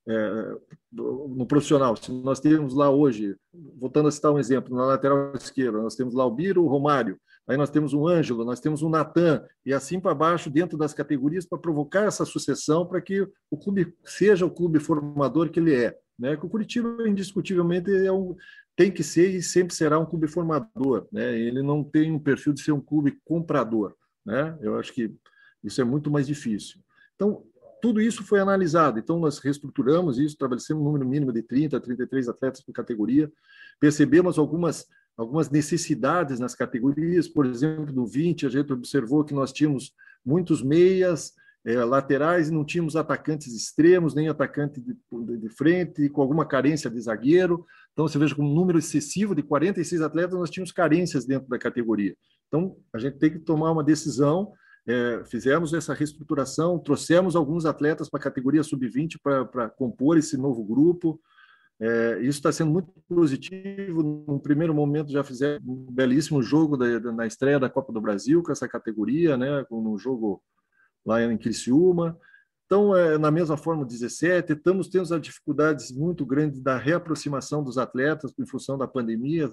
é, 0.08 0.56
no 0.92 1.46
profissional. 1.46 1.96
Se 1.96 2.12
nós 2.12 2.40
temos 2.40 2.74
lá 2.74 2.90
hoje, 2.90 3.36
voltando 3.78 4.08
a 4.08 4.12
citar 4.12 4.32
um 4.32 4.40
exemplo, 4.40 4.76
na 4.76 4.86
lateral 4.86 5.34
esquerda, 5.36 5.82
nós 5.82 5.96
temos 5.96 6.14
lá 6.14 6.26
o 6.26 6.32
Biro, 6.32 6.64
o 6.64 6.68
Romário, 6.68 7.20
aí 7.48 7.58
nós 7.58 7.70
temos 7.70 7.94
o 7.94 8.08
Ângelo, 8.08 8.46
nós 8.46 8.60
temos 8.60 8.82
o 8.82 8.90
Natan, 8.90 9.44
e 9.66 9.74
assim 9.74 10.00
para 10.00 10.14
baixo, 10.16 10.50
dentro 10.50 10.78
das 10.78 10.94
categorias, 10.94 11.46
para 11.46 11.58
provocar 11.58 12.04
essa 12.04 12.26
sucessão, 12.26 12.86
para 12.86 13.02
que 13.02 13.28
o 13.50 13.58
clube 13.58 13.94
seja 14.04 14.46
o 14.46 14.52
clube 14.52 14.80
formador 14.80 15.50
que 15.50 15.60
ele 15.60 15.74
é. 15.74 15.98
Né? 16.18 16.34
O 16.42 16.50
Curitiba, 16.50 17.08
indiscutivelmente, 17.08 17.92
é 17.92 18.12
um, 18.12 18.36
tem 18.76 18.92
que 18.92 19.04
ser 19.04 19.30
e 19.30 19.42
sempre 19.42 19.74
será 19.74 20.00
um 20.00 20.06
clube 20.06 20.28
formador. 20.28 21.08
Né? 21.12 21.38
Ele 21.40 21.62
não 21.62 21.84
tem 21.84 22.12
um 22.12 22.20
perfil 22.20 22.54
de 22.54 22.62
ser 22.62 22.72
um 22.72 22.82
clube 22.82 23.20
comprador. 23.24 23.96
Né? 24.26 24.58
Eu 24.62 24.78
acho 24.78 24.94
que 24.94 25.14
isso 25.64 25.82
é 25.82 25.84
muito 25.84 26.12
mais 26.12 26.28
difícil. 26.28 26.80
Então, 27.16 27.44
tudo 27.86 28.02
isso 28.02 28.24
foi 28.24 28.40
analisado. 28.40 28.98
Então, 28.98 29.20
nós 29.20 29.38
reestruturamos 29.38 30.18
isso, 30.18 30.34
estabelecemos 30.34 30.82
um 30.82 30.86
número 30.86 31.08
mínimo 31.08 31.32
de 31.32 31.44
30, 31.44 31.80
33 31.80 32.28
atletas 32.28 32.60
por 32.60 32.74
categoria. 32.74 33.32
Percebemos 33.80 34.40
algumas, 34.40 34.88
algumas 35.16 35.52
necessidades 35.52 36.40
nas 36.40 36.56
categorias. 36.56 37.28
Por 37.28 37.46
exemplo, 37.46 37.94
no 37.94 38.08
20, 38.08 38.48
a 38.48 38.50
gente 38.50 38.74
observou 38.74 39.24
que 39.24 39.36
nós 39.36 39.54
tínhamos 39.54 39.94
muitos 40.26 40.64
meias, 40.64 41.34
é, 41.64 41.76
laterais 41.86 42.50
e 42.50 42.52
não 42.52 42.66
tínhamos 42.66 42.96
atacantes 42.96 43.54
extremos, 43.54 44.16
nem 44.16 44.30
atacante 44.30 44.82
de, 44.82 44.98
de, 45.38 45.50
frente, 45.50 46.10
com 46.10 46.24
alguma 46.24 46.44
carência 46.44 46.90
de 46.90 47.00
zagueiro. 47.00 47.68
Então, 47.94 48.08
você 48.08 48.18
veja, 48.18 48.34
com 48.34 48.42
um 48.42 48.56
número 48.56 48.80
excessivo 48.80 49.36
de 49.36 49.44
46 49.44 50.02
atletas, 50.02 50.40
nós 50.40 50.50
tínhamos 50.50 50.72
carências 50.72 51.24
dentro 51.24 51.48
da 51.48 51.60
categoria. 51.60 52.18
Então, 52.48 52.78
a 52.92 52.98
gente 52.98 53.20
tem 53.20 53.30
que 53.30 53.38
tomar 53.38 53.72
uma 53.72 53.84
decisão 53.84 54.54
é, 54.88 55.24
fizemos 55.26 55.74
essa 55.74 55.94
reestruturação, 55.94 56.78
trouxemos 56.78 57.36
alguns 57.36 57.66
atletas 57.66 58.10
para 58.10 58.20
a 58.20 58.24
categoria 58.24 58.64
sub-20 58.64 59.20
para 59.22 59.70
compor 59.70 60.18
esse 60.18 60.38
novo 60.38 60.64
grupo. 60.64 61.20
É, 61.80 62.20
isso 62.20 62.38
está 62.38 62.52
sendo 62.52 62.72
muito 62.72 62.92
positivo. 63.08 64.04
No 64.04 64.40
primeiro 64.40 64.74
momento 64.74 65.12
já 65.12 65.24
fizeram 65.24 65.62
um 65.66 65.92
belíssimo 65.92 66.42
jogo 66.42 66.78
da, 66.78 67.00
da, 67.00 67.12
na 67.12 67.26
estreia 67.26 67.60
da 67.60 67.70
Copa 67.70 67.92
do 67.92 68.00
Brasil 68.00 68.44
com 68.44 68.52
essa 68.52 68.68
categoria, 68.68 69.36
né, 69.36 69.66
um 69.72 69.98
jogo 69.98 70.42
lá 71.06 71.22
em 71.22 71.38
Criciúma. 71.38 72.18
Então, 72.66 72.96
é, 72.96 73.18
na 73.18 73.30
mesma 73.30 73.58
forma, 73.58 73.86
17, 73.86 74.54
estamos 74.54 74.88
tendo 74.88 75.14
as 75.14 75.22
dificuldades 75.22 75.92
muito 75.92 76.26
grandes 76.26 76.60
da 76.60 76.78
reaproximação 76.78 77.64
dos 77.64 77.78
atletas 77.78 78.34
em 78.40 78.46
função 78.46 78.78
da 78.78 78.88
pandemia. 78.88 79.50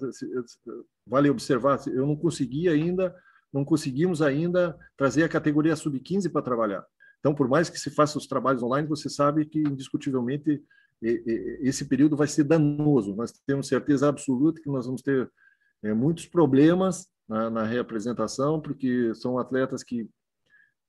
Vale 1.05 1.29
observar, 1.29 1.79
eu 1.87 2.07
não 2.07 2.15
consegui 2.15 2.67
ainda, 2.67 3.15
não 3.53 3.63
conseguimos 3.63 4.21
ainda 4.21 4.77
trazer 4.97 5.23
a 5.23 5.29
categoria 5.29 5.75
sub-15 5.75 6.31
para 6.31 6.41
trabalhar. 6.41 6.85
Então, 7.19 7.33
por 7.33 7.47
mais 7.47 7.69
que 7.69 7.79
se 7.79 7.89
faça 7.89 8.17
os 8.17 8.27
trabalhos 8.27 8.63
online, 8.63 8.87
você 8.87 9.07
sabe 9.07 9.45
que 9.45 9.59
indiscutivelmente 9.59 10.61
esse 11.01 11.85
período 11.85 12.15
vai 12.15 12.27
ser 12.27 12.45
danoso. 12.45 13.15
Nós 13.15 13.31
temos 13.45 13.67
certeza 13.67 14.07
absoluta 14.07 14.61
que 14.61 14.69
nós 14.69 14.85
vamos 14.85 15.01
ter 15.01 15.29
é, 15.83 15.93
muitos 15.93 16.25
problemas 16.25 17.07
na, 17.27 17.49
na 17.49 17.63
reapresentação, 17.63 18.59
porque 18.59 19.13
são 19.13 19.37
atletas 19.37 19.83
que 19.83 20.09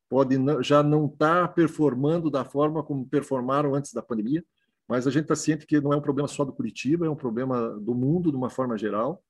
podem 0.09 0.45
já 0.63 0.83
não 0.83 1.07
estar 1.07 1.49
tá 1.49 1.49
performando 1.49 2.31
da 2.31 2.45
forma 2.45 2.83
como 2.83 3.09
performaram 3.09 3.75
antes 3.75 3.93
da 3.93 4.03
pandemia, 4.03 4.45
mas 4.89 5.07
a 5.07 5.11
gente 5.11 5.23
está 5.23 5.35
ciente 5.35 5.67
que 5.67 5.81
não 5.81 5.93
é 5.93 5.97
um 5.97 6.03
problema 6.03 6.29
só 6.29 6.45
do 6.45 6.53
Curitiba, 6.53 7.07
é 7.07 7.11
um 7.11 7.17
problema 7.17 7.71
do 7.81 7.95
mundo 7.95 8.31
de 8.31 8.37
uma 8.37 8.51
forma 8.51 8.77
geral. 8.77 9.23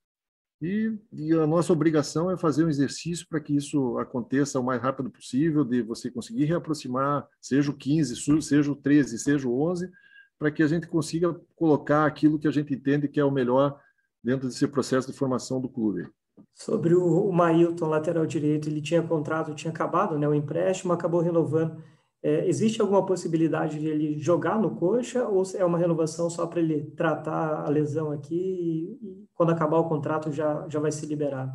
E, 0.62 0.96
e 1.12 1.32
a 1.32 1.46
nossa 1.46 1.72
obrigação 1.72 2.30
é 2.30 2.36
fazer 2.36 2.64
um 2.64 2.68
exercício 2.68 3.26
para 3.28 3.40
que 3.40 3.54
isso 3.54 3.98
aconteça 3.98 4.58
o 4.58 4.64
mais 4.64 4.80
rápido 4.80 5.10
possível, 5.10 5.64
de 5.64 5.82
você 5.82 6.10
conseguir 6.10 6.44
reaproximar, 6.44 7.26
seja 7.40 7.70
o 7.70 7.76
15, 7.76 8.16
seja 8.40 8.72
o 8.72 8.76
13, 8.76 9.18
seja 9.18 9.48
o 9.48 9.60
11, 9.60 9.90
para 10.38 10.50
que 10.50 10.62
a 10.62 10.66
gente 10.66 10.86
consiga 10.86 11.34
colocar 11.54 12.06
aquilo 12.06 12.38
que 12.38 12.48
a 12.48 12.50
gente 12.50 12.72
entende 12.74 13.08
que 13.08 13.20
é 13.20 13.24
o 13.24 13.30
melhor 13.30 13.78
dentro 14.22 14.48
desse 14.48 14.66
processo 14.66 15.10
de 15.10 15.16
formação 15.16 15.60
do 15.60 15.68
clube. 15.68 16.08
Sobre 16.54 16.94
o, 16.94 17.02
o 17.02 17.86
lateral 17.86 18.26
direito, 18.26 18.68
ele 18.68 18.80
tinha 18.80 19.02
contrato, 19.02 19.54
tinha 19.54 19.70
acabado, 19.70 20.18
né, 20.18 20.26
o 20.26 20.34
empréstimo, 20.34 20.92
acabou 20.92 21.20
renovando. 21.20 21.82
É, 22.26 22.48
existe 22.48 22.80
alguma 22.80 23.04
possibilidade 23.04 23.78
de 23.78 23.86
ele 23.86 24.18
jogar 24.18 24.58
no 24.58 24.74
coxa 24.74 25.28
ou 25.28 25.42
é 25.54 25.62
uma 25.62 25.76
renovação 25.76 26.30
só 26.30 26.46
para 26.46 26.58
ele 26.58 26.90
tratar 26.96 27.66
a 27.66 27.68
lesão 27.68 28.10
aqui 28.10 28.34
e, 28.34 29.06
e, 29.06 29.28
quando 29.34 29.50
acabar 29.50 29.76
o 29.76 29.88
contrato 29.90 30.32
já, 30.32 30.66
já 30.66 30.80
vai 30.80 30.90
ser 30.90 31.04
liberado? 31.04 31.52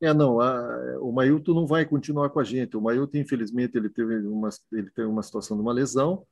É, 0.00 0.12
não, 0.12 0.40
a, 0.40 0.98
o 1.00 1.12
Mailton 1.12 1.54
não 1.54 1.64
vai 1.64 1.84
continuar 1.84 2.30
com 2.30 2.40
a 2.40 2.44
gente. 2.44 2.76
O 2.76 2.80
Mailton, 2.80 3.18
infelizmente, 3.18 3.78
ele 3.78 3.88
teve 3.88 4.16
uma, 4.26 4.48
ele 4.72 4.90
teve 4.90 5.06
uma 5.06 5.22
situação 5.22 5.56
de 5.56 5.62
uma 5.62 5.72
lesão, 5.72 6.26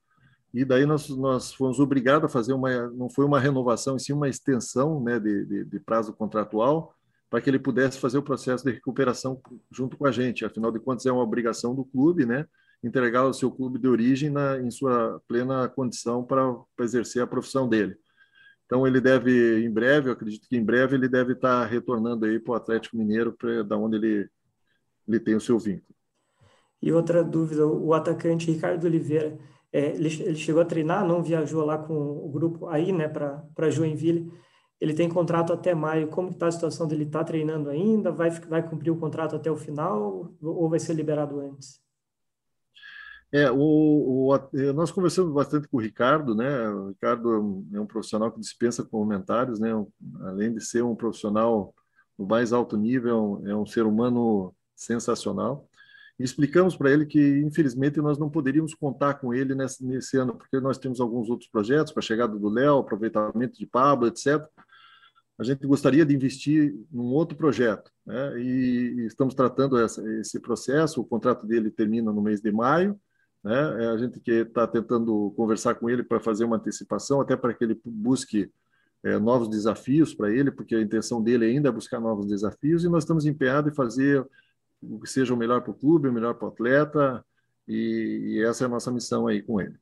e 0.52 0.64
daí 0.64 0.84
nós, 0.84 1.08
nós 1.10 1.52
fomos 1.52 1.78
obrigados 1.78 2.24
a 2.24 2.28
fazer 2.28 2.52
uma, 2.52 2.88
não 2.88 3.08
foi 3.08 3.24
uma 3.24 3.38
renovação, 3.38 3.94
e 3.94 4.00
sim 4.00 4.12
uma 4.12 4.28
extensão 4.28 5.00
né, 5.00 5.20
de, 5.20 5.44
de, 5.44 5.64
de 5.66 5.78
prazo 5.78 6.12
contratual, 6.12 6.92
para 7.30 7.40
que 7.40 7.48
ele 7.48 7.60
pudesse 7.60 8.00
fazer 8.00 8.18
o 8.18 8.24
processo 8.24 8.64
de 8.64 8.72
recuperação 8.72 9.40
junto 9.70 9.96
com 9.96 10.06
a 10.06 10.10
gente. 10.10 10.44
Afinal 10.44 10.72
de 10.72 10.80
contas, 10.80 11.06
é 11.06 11.12
uma 11.12 11.22
obrigação 11.22 11.76
do 11.76 11.84
clube, 11.84 12.26
né? 12.26 12.44
Entregar 12.82 13.24
o 13.24 13.32
seu 13.32 13.50
clube 13.50 13.78
de 13.78 13.88
origem 13.88 14.30
na, 14.30 14.58
em 14.58 14.70
sua 14.70 15.20
plena 15.26 15.68
condição 15.68 16.24
para, 16.24 16.54
exercer 16.80 17.22
a 17.22 17.26
profissão 17.26 17.68
dele. 17.68 17.96
Então, 18.66 18.86
ele 18.86 19.00
deve, 19.00 19.64
em 19.64 19.70
breve, 19.70 20.08
eu 20.08 20.12
acredito 20.12 20.46
que 20.48 20.56
em 20.56 20.64
breve, 20.64 20.94
ele 20.94 21.08
deve 21.08 21.32
estar 21.32 21.64
retornando 21.64 22.26
aí 22.26 22.38
para 22.38 22.52
o 22.52 22.54
Atlético 22.54 22.96
Mineiro, 22.96 23.32
para, 23.32 23.64
da 23.64 23.76
onde 23.76 23.96
ele, 23.96 24.28
ele 25.08 25.18
tem 25.18 25.34
o 25.34 25.40
seu 25.40 25.58
vínculo. 25.58 25.94
E 26.80 26.92
outra 26.92 27.24
dúvida, 27.24 27.66
o 27.66 27.92
atacante 27.94 28.50
Ricardo 28.50 28.84
Oliveira, 28.84 29.38
é, 29.72 29.94
ele, 29.94 30.08
ele, 30.22 30.36
chegou 30.36 30.62
a 30.62 30.64
treinar, 30.64 31.06
não 31.06 31.22
viajou 31.22 31.64
lá 31.64 31.76
com 31.76 31.94
o 31.94 32.28
grupo 32.28 32.68
aí, 32.68 32.92
né, 32.92 33.08
para 33.08 33.70
Joinville. 33.70 34.32
Ele 34.80 34.94
tem 34.94 35.08
contrato 35.08 35.52
até 35.52 35.74
maio. 35.74 36.08
Como 36.08 36.30
está 36.30 36.46
a 36.46 36.52
situação 36.52 36.86
dele? 36.86 37.04
Está 37.04 37.24
treinando 37.24 37.68
ainda? 37.68 38.12
Vai, 38.12 38.30
vai 38.30 38.66
cumprir 38.66 38.90
o 38.90 38.96
contrato 38.96 39.34
até 39.34 39.50
o 39.50 39.56
final 39.56 40.32
ou 40.40 40.68
vai 40.70 40.78
ser 40.78 40.94
liberado 40.94 41.40
antes? 41.40 41.80
É, 43.30 43.50
o, 43.50 43.58
o, 43.58 44.72
nós 44.72 44.90
conversamos 44.90 45.32
bastante 45.34 45.68
com 45.68 45.76
o 45.76 45.80
Ricardo, 45.80 46.34
né? 46.34 46.68
O 46.70 46.88
Ricardo 46.88 47.32
é 47.32 47.38
um, 47.38 47.68
é 47.74 47.84
profissional 47.86 48.32
que 48.32 48.40
dispensa 48.40 48.82
comentários, 48.82 49.60
né? 49.60 49.70
Além 50.20 50.54
de 50.54 50.64
ser 50.64 50.82
um 50.82 50.96
profissional 50.96 51.74
no 52.18 52.26
mais 52.26 52.52
alto 52.52 52.76
nível, 52.76 53.42
é 53.44 53.54
um 53.54 53.66
ser 53.66 53.82
humano 53.82 54.54
sensacional. 54.74 55.68
E 56.18 56.24
explicamos 56.24 56.74
para 56.74 56.90
ele 56.90 57.06
que, 57.06 57.20
infelizmente, 57.40 58.00
nós 58.00 58.18
não 58.18 58.30
poderíamos 58.30 58.74
contar 58.74 59.14
com 59.14 59.32
ele 59.32 59.54
nesse, 59.54 59.84
nesse 59.84 60.16
ano, 60.16 60.34
porque 60.34 60.58
nós 60.58 60.78
temos 60.78 61.00
alguns 61.00 61.28
outros 61.28 61.48
projetos, 61.48 61.92
com 61.92 62.00
a 62.00 62.02
chegada 62.02 62.36
do 62.36 62.48
Léo, 62.48 62.78
aproveitamento 62.78 63.58
de 63.58 63.66
Pablo, 63.66 64.08
etc. 64.08 64.44
A 65.38 65.44
gente 65.44 65.64
gostaria 65.66 66.04
de 66.04 66.14
investir 66.14 66.74
num 66.90 67.12
outro 67.12 67.36
projeto, 67.36 67.92
né? 68.04 68.40
e, 68.40 69.06
estamos 69.06 69.34
tratando 69.34 69.78
essa, 69.78 70.02
esse 70.14 70.40
processo. 70.40 71.00
O 71.00 71.06
contrato 71.06 71.46
dele 71.46 71.70
termina 71.70 72.12
no 72.12 72.20
mês 72.20 72.40
de 72.40 72.50
maio, 72.50 72.98
né? 73.42 73.84
É, 73.84 73.88
a 73.88 73.96
gente 73.96 74.20
que 74.20 74.30
está 74.30 74.66
tentando 74.66 75.32
conversar 75.36 75.74
com 75.74 75.88
ele 75.88 76.02
para 76.02 76.20
fazer 76.20 76.44
uma 76.44 76.56
antecipação, 76.56 77.20
até 77.20 77.36
para 77.36 77.54
que 77.54 77.64
ele 77.64 77.80
busque 77.84 78.50
é, 79.02 79.18
novos 79.18 79.48
desafios 79.48 80.14
para 80.14 80.30
ele, 80.30 80.50
porque 80.50 80.74
a 80.74 80.80
intenção 80.80 81.22
dele 81.22 81.46
ainda 81.46 81.68
é 81.68 81.72
buscar 81.72 82.00
novos 82.00 82.26
desafios, 82.26 82.84
e 82.84 82.88
nós 82.88 83.04
estamos 83.04 83.26
empenhados 83.26 83.72
em 83.72 83.74
fazer 83.74 84.26
o 84.82 84.98
que 85.00 85.08
seja 85.08 85.34
o 85.34 85.36
melhor 85.36 85.62
para 85.62 85.70
o 85.70 85.74
clube, 85.74 86.08
o 86.08 86.12
melhor 86.12 86.34
para 86.34 86.46
o 86.46 86.50
atleta, 86.50 87.24
e, 87.66 88.38
e, 88.38 88.44
essa 88.44 88.64
é 88.64 88.66
a 88.66 88.70
nossa 88.70 88.90
missão 88.90 89.26
aí 89.26 89.42
com 89.42 89.60
ele. 89.60 89.76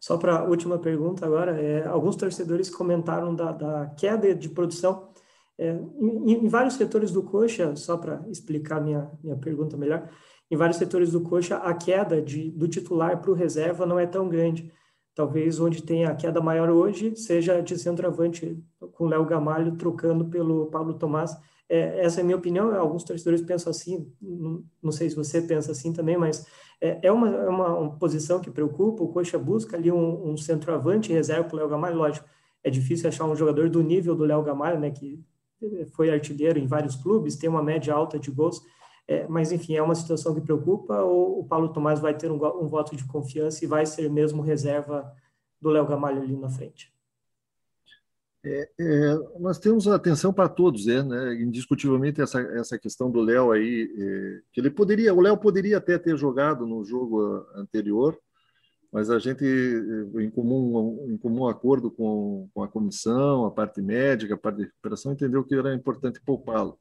Só 0.00 0.16
para 0.16 0.38
a 0.38 0.44
última 0.44 0.78
pergunta 0.78 1.26
agora, 1.26 1.60
é, 1.60 1.86
alguns 1.86 2.16
torcedores 2.16 2.70
comentaram 2.70 3.34
da, 3.34 3.52
da 3.52 3.86
queda 3.96 4.34
de 4.34 4.48
produção 4.48 5.12
é, 5.58 5.78
em, 6.00 6.44
em, 6.44 6.48
vários 6.48 6.74
setores 6.74 7.10
do 7.12 7.22
coxa, 7.22 7.76
só 7.76 7.96
para 7.96 8.24
explicar 8.28 8.80
minha, 8.80 9.10
minha 9.22 9.36
pergunta 9.36 9.76
melhor, 9.76 10.08
em 10.52 10.56
vários 10.56 10.76
setores 10.76 11.10
do 11.10 11.22
coxa 11.22 11.56
a 11.56 11.72
queda 11.72 12.20
de, 12.20 12.50
do 12.50 12.68
titular 12.68 13.22
para 13.22 13.30
o 13.30 13.34
reserva 13.34 13.86
não 13.86 13.98
é 13.98 14.04
tão 14.04 14.28
grande. 14.28 14.70
Talvez 15.14 15.58
onde 15.58 15.82
tenha 15.82 16.10
a 16.10 16.14
queda 16.14 16.42
maior 16.42 16.68
hoje 16.68 17.16
seja 17.16 17.62
de 17.62 17.78
centroavante, 17.78 18.62
com 18.92 19.06
Léo 19.06 19.24
Gamalho 19.24 19.76
trocando 19.76 20.26
pelo 20.26 20.66
Pablo 20.66 20.92
Tomás, 20.92 21.34
é, 21.70 22.04
essa 22.04 22.20
é 22.20 22.22
a 22.22 22.24
minha 22.24 22.36
opinião, 22.36 22.74
alguns 22.78 23.02
torcedores 23.02 23.40
pensam 23.40 23.70
assim, 23.70 24.06
não, 24.20 24.62
não 24.82 24.92
sei 24.92 25.08
se 25.08 25.16
você 25.16 25.40
pensa 25.40 25.72
assim 25.72 25.90
também, 25.90 26.18
mas 26.18 26.46
é, 26.78 26.98
é, 27.02 27.10
uma, 27.10 27.30
é 27.30 27.48
uma, 27.48 27.74
uma, 27.78 27.96
posição 27.96 28.38
que 28.38 28.50
preocupa, 28.50 29.02
o 29.02 29.08
Coxa 29.08 29.38
busca 29.38 29.74
ali 29.74 29.90
um, 29.90 30.32
um 30.32 30.36
centroavante 30.36 31.14
reserva 31.14 31.44
para 31.44 31.56
o 31.56 31.58
Léo 31.60 31.68
Gamalho, 31.70 31.96
lógico, 31.96 32.28
é 32.62 32.68
difícil 32.68 33.08
achar 33.08 33.24
um 33.24 33.34
jogador 33.34 33.70
do 33.70 33.82
nível 33.82 34.14
do 34.14 34.24
Léo 34.24 34.42
Gamalho, 34.42 34.78
né, 34.78 34.90
que 34.90 35.18
foi 35.94 36.10
artilheiro 36.10 36.58
em 36.58 36.66
vários 36.66 36.94
clubes, 36.94 37.36
tem 37.36 37.48
uma 37.48 37.62
média 37.62 37.94
alta 37.94 38.18
de 38.18 38.30
gols, 38.30 38.60
é, 39.12 39.26
mas 39.28 39.52
enfim, 39.52 39.74
é 39.74 39.82
uma 39.82 39.94
situação 39.94 40.34
que 40.34 40.40
preocupa, 40.40 41.02
ou 41.02 41.40
o 41.40 41.44
Paulo 41.44 41.68
Tomás 41.68 42.00
vai 42.00 42.16
ter 42.16 42.30
um, 42.30 42.36
um 42.36 42.66
voto 42.66 42.96
de 42.96 43.04
confiança 43.04 43.64
e 43.64 43.68
vai 43.68 43.84
ser 43.84 44.10
mesmo 44.10 44.42
reserva 44.42 45.12
do 45.60 45.68
Léo 45.70 45.86
Gamalho 45.86 46.22
ali 46.22 46.36
na 46.36 46.48
frente? 46.48 46.92
É, 48.44 48.68
é, 48.80 49.14
nós 49.38 49.58
temos 49.58 49.86
atenção 49.86 50.32
para 50.32 50.48
todos, 50.48 50.88
é, 50.88 51.02
né? 51.02 51.34
indiscutivelmente 51.34 52.20
essa, 52.20 52.40
essa 52.40 52.78
questão 52.78 53.08
do 53.10 53.20
Léo 53.20 53.52
aí, 53.52 53.88
é, 53.96 54.40
que 54.52 54.60
ele 54.60 54.70
poderia, 54.70 55.14
o 55.14 55.20
Léo 55.20 55.36
poderia 55.36 55.76
até 55.76 55.96
ter 55.96 56.16
jogado 56.16 56.66
no 56.66 56.84
jogo 56.84 57.46
anterior, 57.54 58.18
mas 58.90 59.10
a 59.10 59.18
gente, 59.18 59.44
em 59.44 60.30
comum, 60.30 61.06
em 61.08 61.16
comum 61.16 61.46
acordo 61.46 61.90
com, 61.90 62.48
com 62.52 62.62
a 62.62 62.68
comissão, 62.68 63.46
a 63.46 63.50
parte 63.50 63.80
médica, 63.80 64.34
a 64.34 64.38
parte 64.38 64.56
de 64.56 64.64
recuperação, 64.64 65.12
entendeu 65.12 65.44
que 65.44 65.54
era 65.54 65.74
importante 65.74 66.20
poupá-lo. 66.20 66.78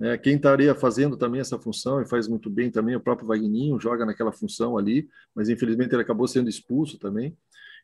É, 0.00 0.16
quem 0.16 0.36
estaria 0.36 0.74
fazendo 0.74 1.16
também 1.16 1.40
essa 1.40 1.58
função, 1.58 2.00
e 2.00 2.06
faz 2.06 2.26
muito 2.26 2.48
bem 2.48 2.70
também, 2.70 2.96
o 2.96 3.00
próprio 3.00 3.28
Vagninho 3.28 3.78
joga 3.78 4.06
naquela 4.06 4.32
função 4.32 4.78
ali, 4.78 5.08
mas 5.34 5.48
infelizmente 5.50 5.94
ele 5.94 6.02
acabou 6.02 6.26
sendo 6.26 6.48
expulso 6.48 6.98
também. 6.98 7.36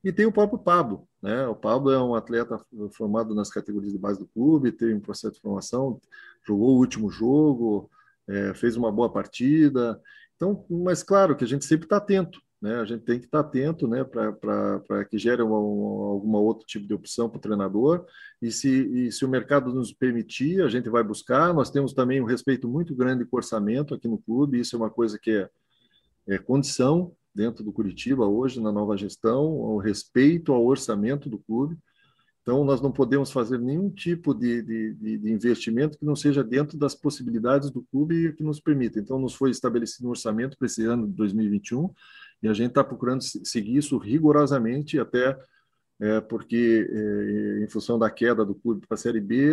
E 0.02 0.12
tem 0.12 0.24
o 0.24 0.32
próprio 0.32 0.58
Pablo. 0.58 1.06
Né? 1.22 1.46
O 1.46 1.54
Pablo 1.54 1.90
é 1.90 2.02
um 2.02 2.14
atleta 2.14 2.58
formado 2.92 3.34
nas 3.34 3.50
categorias 3.50 3.92
de 3.92 3.98
base 3.98 4.18
do 4.18 4.26
clube, 4.26 4.72
tem 4.72 4.94
um 4.94 5.00
processo 5.00 5.34
de 5.34 5.40
formação, 5.40 6.00
jogou 6.46 6.76
o 6.76 6.78
último 6.78 7.10
jogo, 7.10 7.90
é, 8.28 8.54
fez 8.54 8.76
uma 8.76 8.90
boa 8.90 9.12
partida. 9.12 10.00
Então, 10.36 10.64
mas 10.70 11.02
claro 11.02 11.36
que 11.36 11.44
a 11.44 11.46
gente 11.46 11.64
sempre 11.64 11.86
está 11.86 11.98
atento. 11.98 12.40
Né? 12.60 12.76
A 12.76 12.84
gente 12.84 13.04
tem 13.04 13.18
que 13.18 13.26
estar 13.26 13.40
atento 13.40 13.86
né, 13.86 14.02
para 14.02 15.04
que 15.04 15.18
gere 15.18 15.42
uma, 15.42 15.58
uma, 15.58 16.10
alguma 16.12 16.38
outro 16.38 16.66
tipo 16.66 16.86
de 16.86 16.94
opção 16.94 17.28
para 17.28 17.38
o 17.38 17.40
treinador. 17.40 18.06
E 18.40 18.50
se, 18.50 18.68
e 18.68 19.12
se 19.12 19.24
o 19.24 19.28
mercado 19.28 19.72
nos 19.72 19.92
permitir, 19.92 20.62
a 20.62 20.68
gente 20.68 20.88
vai 20.88 21.02
buscar. 21.02 21.52
Nós 21.52 21.70
temos 21.70 21.92
também 21.92 22.20
um 22.20 22.26
respeito 22.26 22.68
muito 22.68 22.94
grande 22.94 23.24
com 23.24 23.36
orçamento 23.36 23.94
aqui 23.94 24.08
no 24.08 24.18
clube, 24.18 24.60
isso 24.60 24.74
é 24.74 24.78
uma 24.78 24.90
coisa 24.90 25.18
que 25.18 25.30
é, 25.30 25.48
é 26.26 26.38
condição 26.38 27.12
dentro 27.34 27.62
do 27.62 27.72
Curitiba 27.72 28.26
hoje, 28.26 28.60
na 28.60 28.72
nova 28.72 28.96
gestão, 28.96 29.44
o 29.44 29.76
respeito 29.76 30.52
ao 30.52 30.64
orçamento 30.64 31.28
do 31.28 31.38
clube. 31.38 31.76
Então, 32.40 32.64
nós 32.64 32.80
não 32.80 32.92
podemos 32.92 33.32
fazer 33.32 33.58
nenhum 33.58 33.90
tipo 33.90 34.32
de, 34.32 34.62
de, 34.62 34.94
de, 34.94 35.32
investimento 35.32 35.98
que 35.98 36.04
não 36.04 36.14
seja 36.14 36.44
dentro 36.44 36.78
das 36.78 36.94
possibilidades 36.94 37.70
do 37.72 37.82
clube 37.82 38.32
que 38.34 38.44
nos 38.44 38.60
permita. 38.60 39.00
Então, 39.00 39.18
nos 39.18 39.34
foi 39.34 39.50
estabelecido 39.50 40.06
um 40.06 40.10
orçamento 40.10 40.56
para 40.56 40.66
esse 40.66 40.84
ano 40.84 41.08
de 41.08 41.12
2021 41.14 41.90
e 42.46 42.48
a 42.48 42.54
gente 42.54 42.68
está 42.68 42.84
procurando 42.84 43.22
seguir 43.22 43.76
isso 43.76 43.98
rigorosamente 43.98 45.00
até 45.00 45.36
é, 46.00 46.20
porque 46.20 46.88
é, 46.88 47.64
em 47.64 47.68
função 47.68 47.98
da 47.98 48.08
queda 48.08 48.44
do 48.44 48.54
clube 48.54 48.86
para 48.86 48.94
a 48.94 48.98
Série 48.98 49.20
B, 49.20 49.52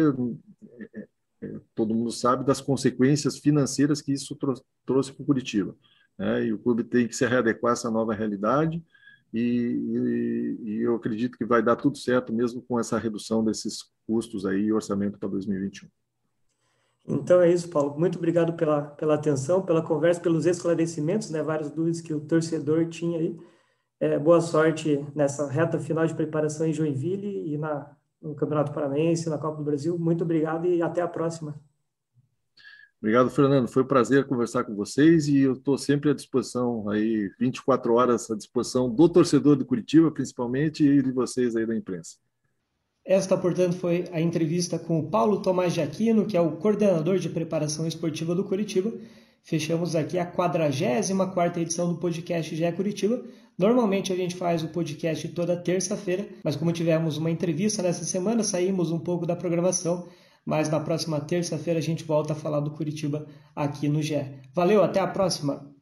é, 0.93 1.07
é, 1.41 1.59
todo 1.73 1.95
mundo 1.95 2.11
sabe 2.11 2.45
das 2.45 2.61
consequências 2.61 3.39
financeiras 3.39 3.99
que 3.99 4.13
isso 4.13 4.35
trou 4.35 4.53
trouxe 4.85 5.11
para 5.11 5.23
o 5.23 5.25
Curitiba. 5.25 5.75
Né? 6.17 6.45
E 6.45 6.53
o 6.53 6.59
clube 6.59 6.83
tem 6.83 7.07
que 7.07 7.15
se 7.15 7.25
readequar 7.25 7.71
a 7.71 7.73
essa 7.73 7.89
nova 7.89 8.13
realidade 8.13 8.83
e, 9.33 9.39
e, 9.39 10.57
e, 10.61 10.81
eu 10.81 10.95
acredito 10.95 11.37
que 11.37 11.45
vai 11.45 11.63
dar 11.63 11.75
tudo 11.75 11.97
certo 11.97 12.31
mesmo 12.31 12.61
com 12.61 12.79
essa 12.79 12.99
redução 12.99 13.43
desses 13.43 13.79
custos 14.05 14.45
aí 14.45 14.65
e 14.65 14.73
orçamento 14.73 15.17
para 15.17 15.29
2021. 15.29 15.89
Então 17.05 17.41
é 17.41 17.51
isso, 17.51 17.69
Paulo. 17.69 17.99
Muito 17.99 18.17
obrigado 18.17 18.53
pela, 18.53 18.81
pela 18.81 19.15
atenção, 19.15 19.61
pela 19.61 19.81
conversa, 19.81 20.21
pelos 20.21 20.45
esclarecimentos, 20.45 21.29
né? 21.29 21.43
Várias 21.43 21.69
dúvidas 21.69 21.99
que 21.99 22.13
o 22.13 22.21
torcedor 22.21 22.87
tinha 22.87 23.19
aí. 23.19 23.37
É, 23.99 24.17
boa 24.17 24.41
sorte 24.41 25.05
nessa 25.15 25.47
reta 25.49 25.79
final 25.79 26.05
de 26.05 26.13
preparação 26.13 26.65
em 26.67 26.73
Joinville 26.73 27.53
e 27.53 27.57
na, 27.57 27.95
no 28.21 28.35
Campeonato 28.35 28.71
Paranaense, 28.71 29.29
na 29.29 29.37
Copa 29.37 29.57
do 29.57 29.63
Brasil. 29.63 29.97
Muito 29.99 30.23
obrigado 30.23 30.65
e 30.65 30.81
até 30.81 31.01
a 31.01 31.07
próxima. 31.07 31.59
Obrigado, 32.99 33.29
Fernando. 33.29 33.67
Foi 33.67 33.83
um 33.83 33.87
prazer 33.87 34.25
conversar 34.25 34.63
com 34.63 34.73
vocês 34.73 35.27
e 35.27 35.39
eu 35.39 35.53
estou 35.53 35.77
sempre 35.77 36.09
à 36.09 36.13
disposição, 36.13 36.89
aí 36.89 37.29
24 37.37 37.93
horas 37.93 38.31
à 38.31 38.35
disposição 38.35 38.89
do 38.89 39.09
torcedor 39.09 39.57
do 39.57 39.65
Curitiba, 39.65 40.09
principalmente, 40.09 40.87
e 40.87 41.01
de 41.01 41.11
vocês 41.11 41.53
aí 41.57 41.65
da 41.65 41.75
imprensa. 41.75 42.15
Esta, 43.05 43.35
portanto, 43.35 43.75
foi 43.75 44.05
a 44.13 44.21
entrevista 44.21 44.79
com 44.79 44.99
o 44.99 45.09
Paulo 45.09 45.41
Tomás 45.41 45.73
de 45.73 45.81
Aquino, 45.81 46.25
que 46.25 46.37
é 46.37 46.41
o 46.41 46.53
coordenador 46.53 47.19
de 47.19 47.29
preparação 47.29 47.85
esportiva 47.85 48.33
do 48.33 48.45
Curitiba. 48.45 48.93
Fechamos 49.43 49.93
aqui 49.93 50.17
a 50.17 50.25
44 50.25 51.61
edição 51.61 51.91
do 51.91 51.99
podcast 51.99 52.55
GE 52.55 52.71
Curitiba. 52.71 53.21
Normalmente 53.57 54.13
a 54.13 54.15
gente 54.15 54.35
faz 54.35 54.63
o 54.63 54.69
podcast 54.69 55.27
toda 55.29 55.57
terça-feira, 55.57 56.25
mas 56.43 56.55
como 56.55 56.71
tivemos 56.71 57.17
uma 57.17 57.29
entrevista 57.29 57.83
nessa 57.83 58.05
semana, 58.05 58.41
saímos 58.41 58.89
um 58.89 58.99
pouco 58.99 59.25
da 59.25 59.35
programação. 59.35 60.07
Mas 60.45 60.69
na 60.69 60.79
próxima 60.79 61.19
terça-feira 61.19 61.79
a 61.79 61.83
gente 61.83 62.05
volta 62.05 62.31
a 62.31 62.35
falar 62.35 62.61
do 62.61 62.71
Curitiba 62.71 63.27
aqui 63.53 63.89
no 63.89 64.01
GE. 64.01 64.25
Valeu, 64.53 64.81
até 64.81 65.01
a 65.01 65.07
próxima! 65.07 65.72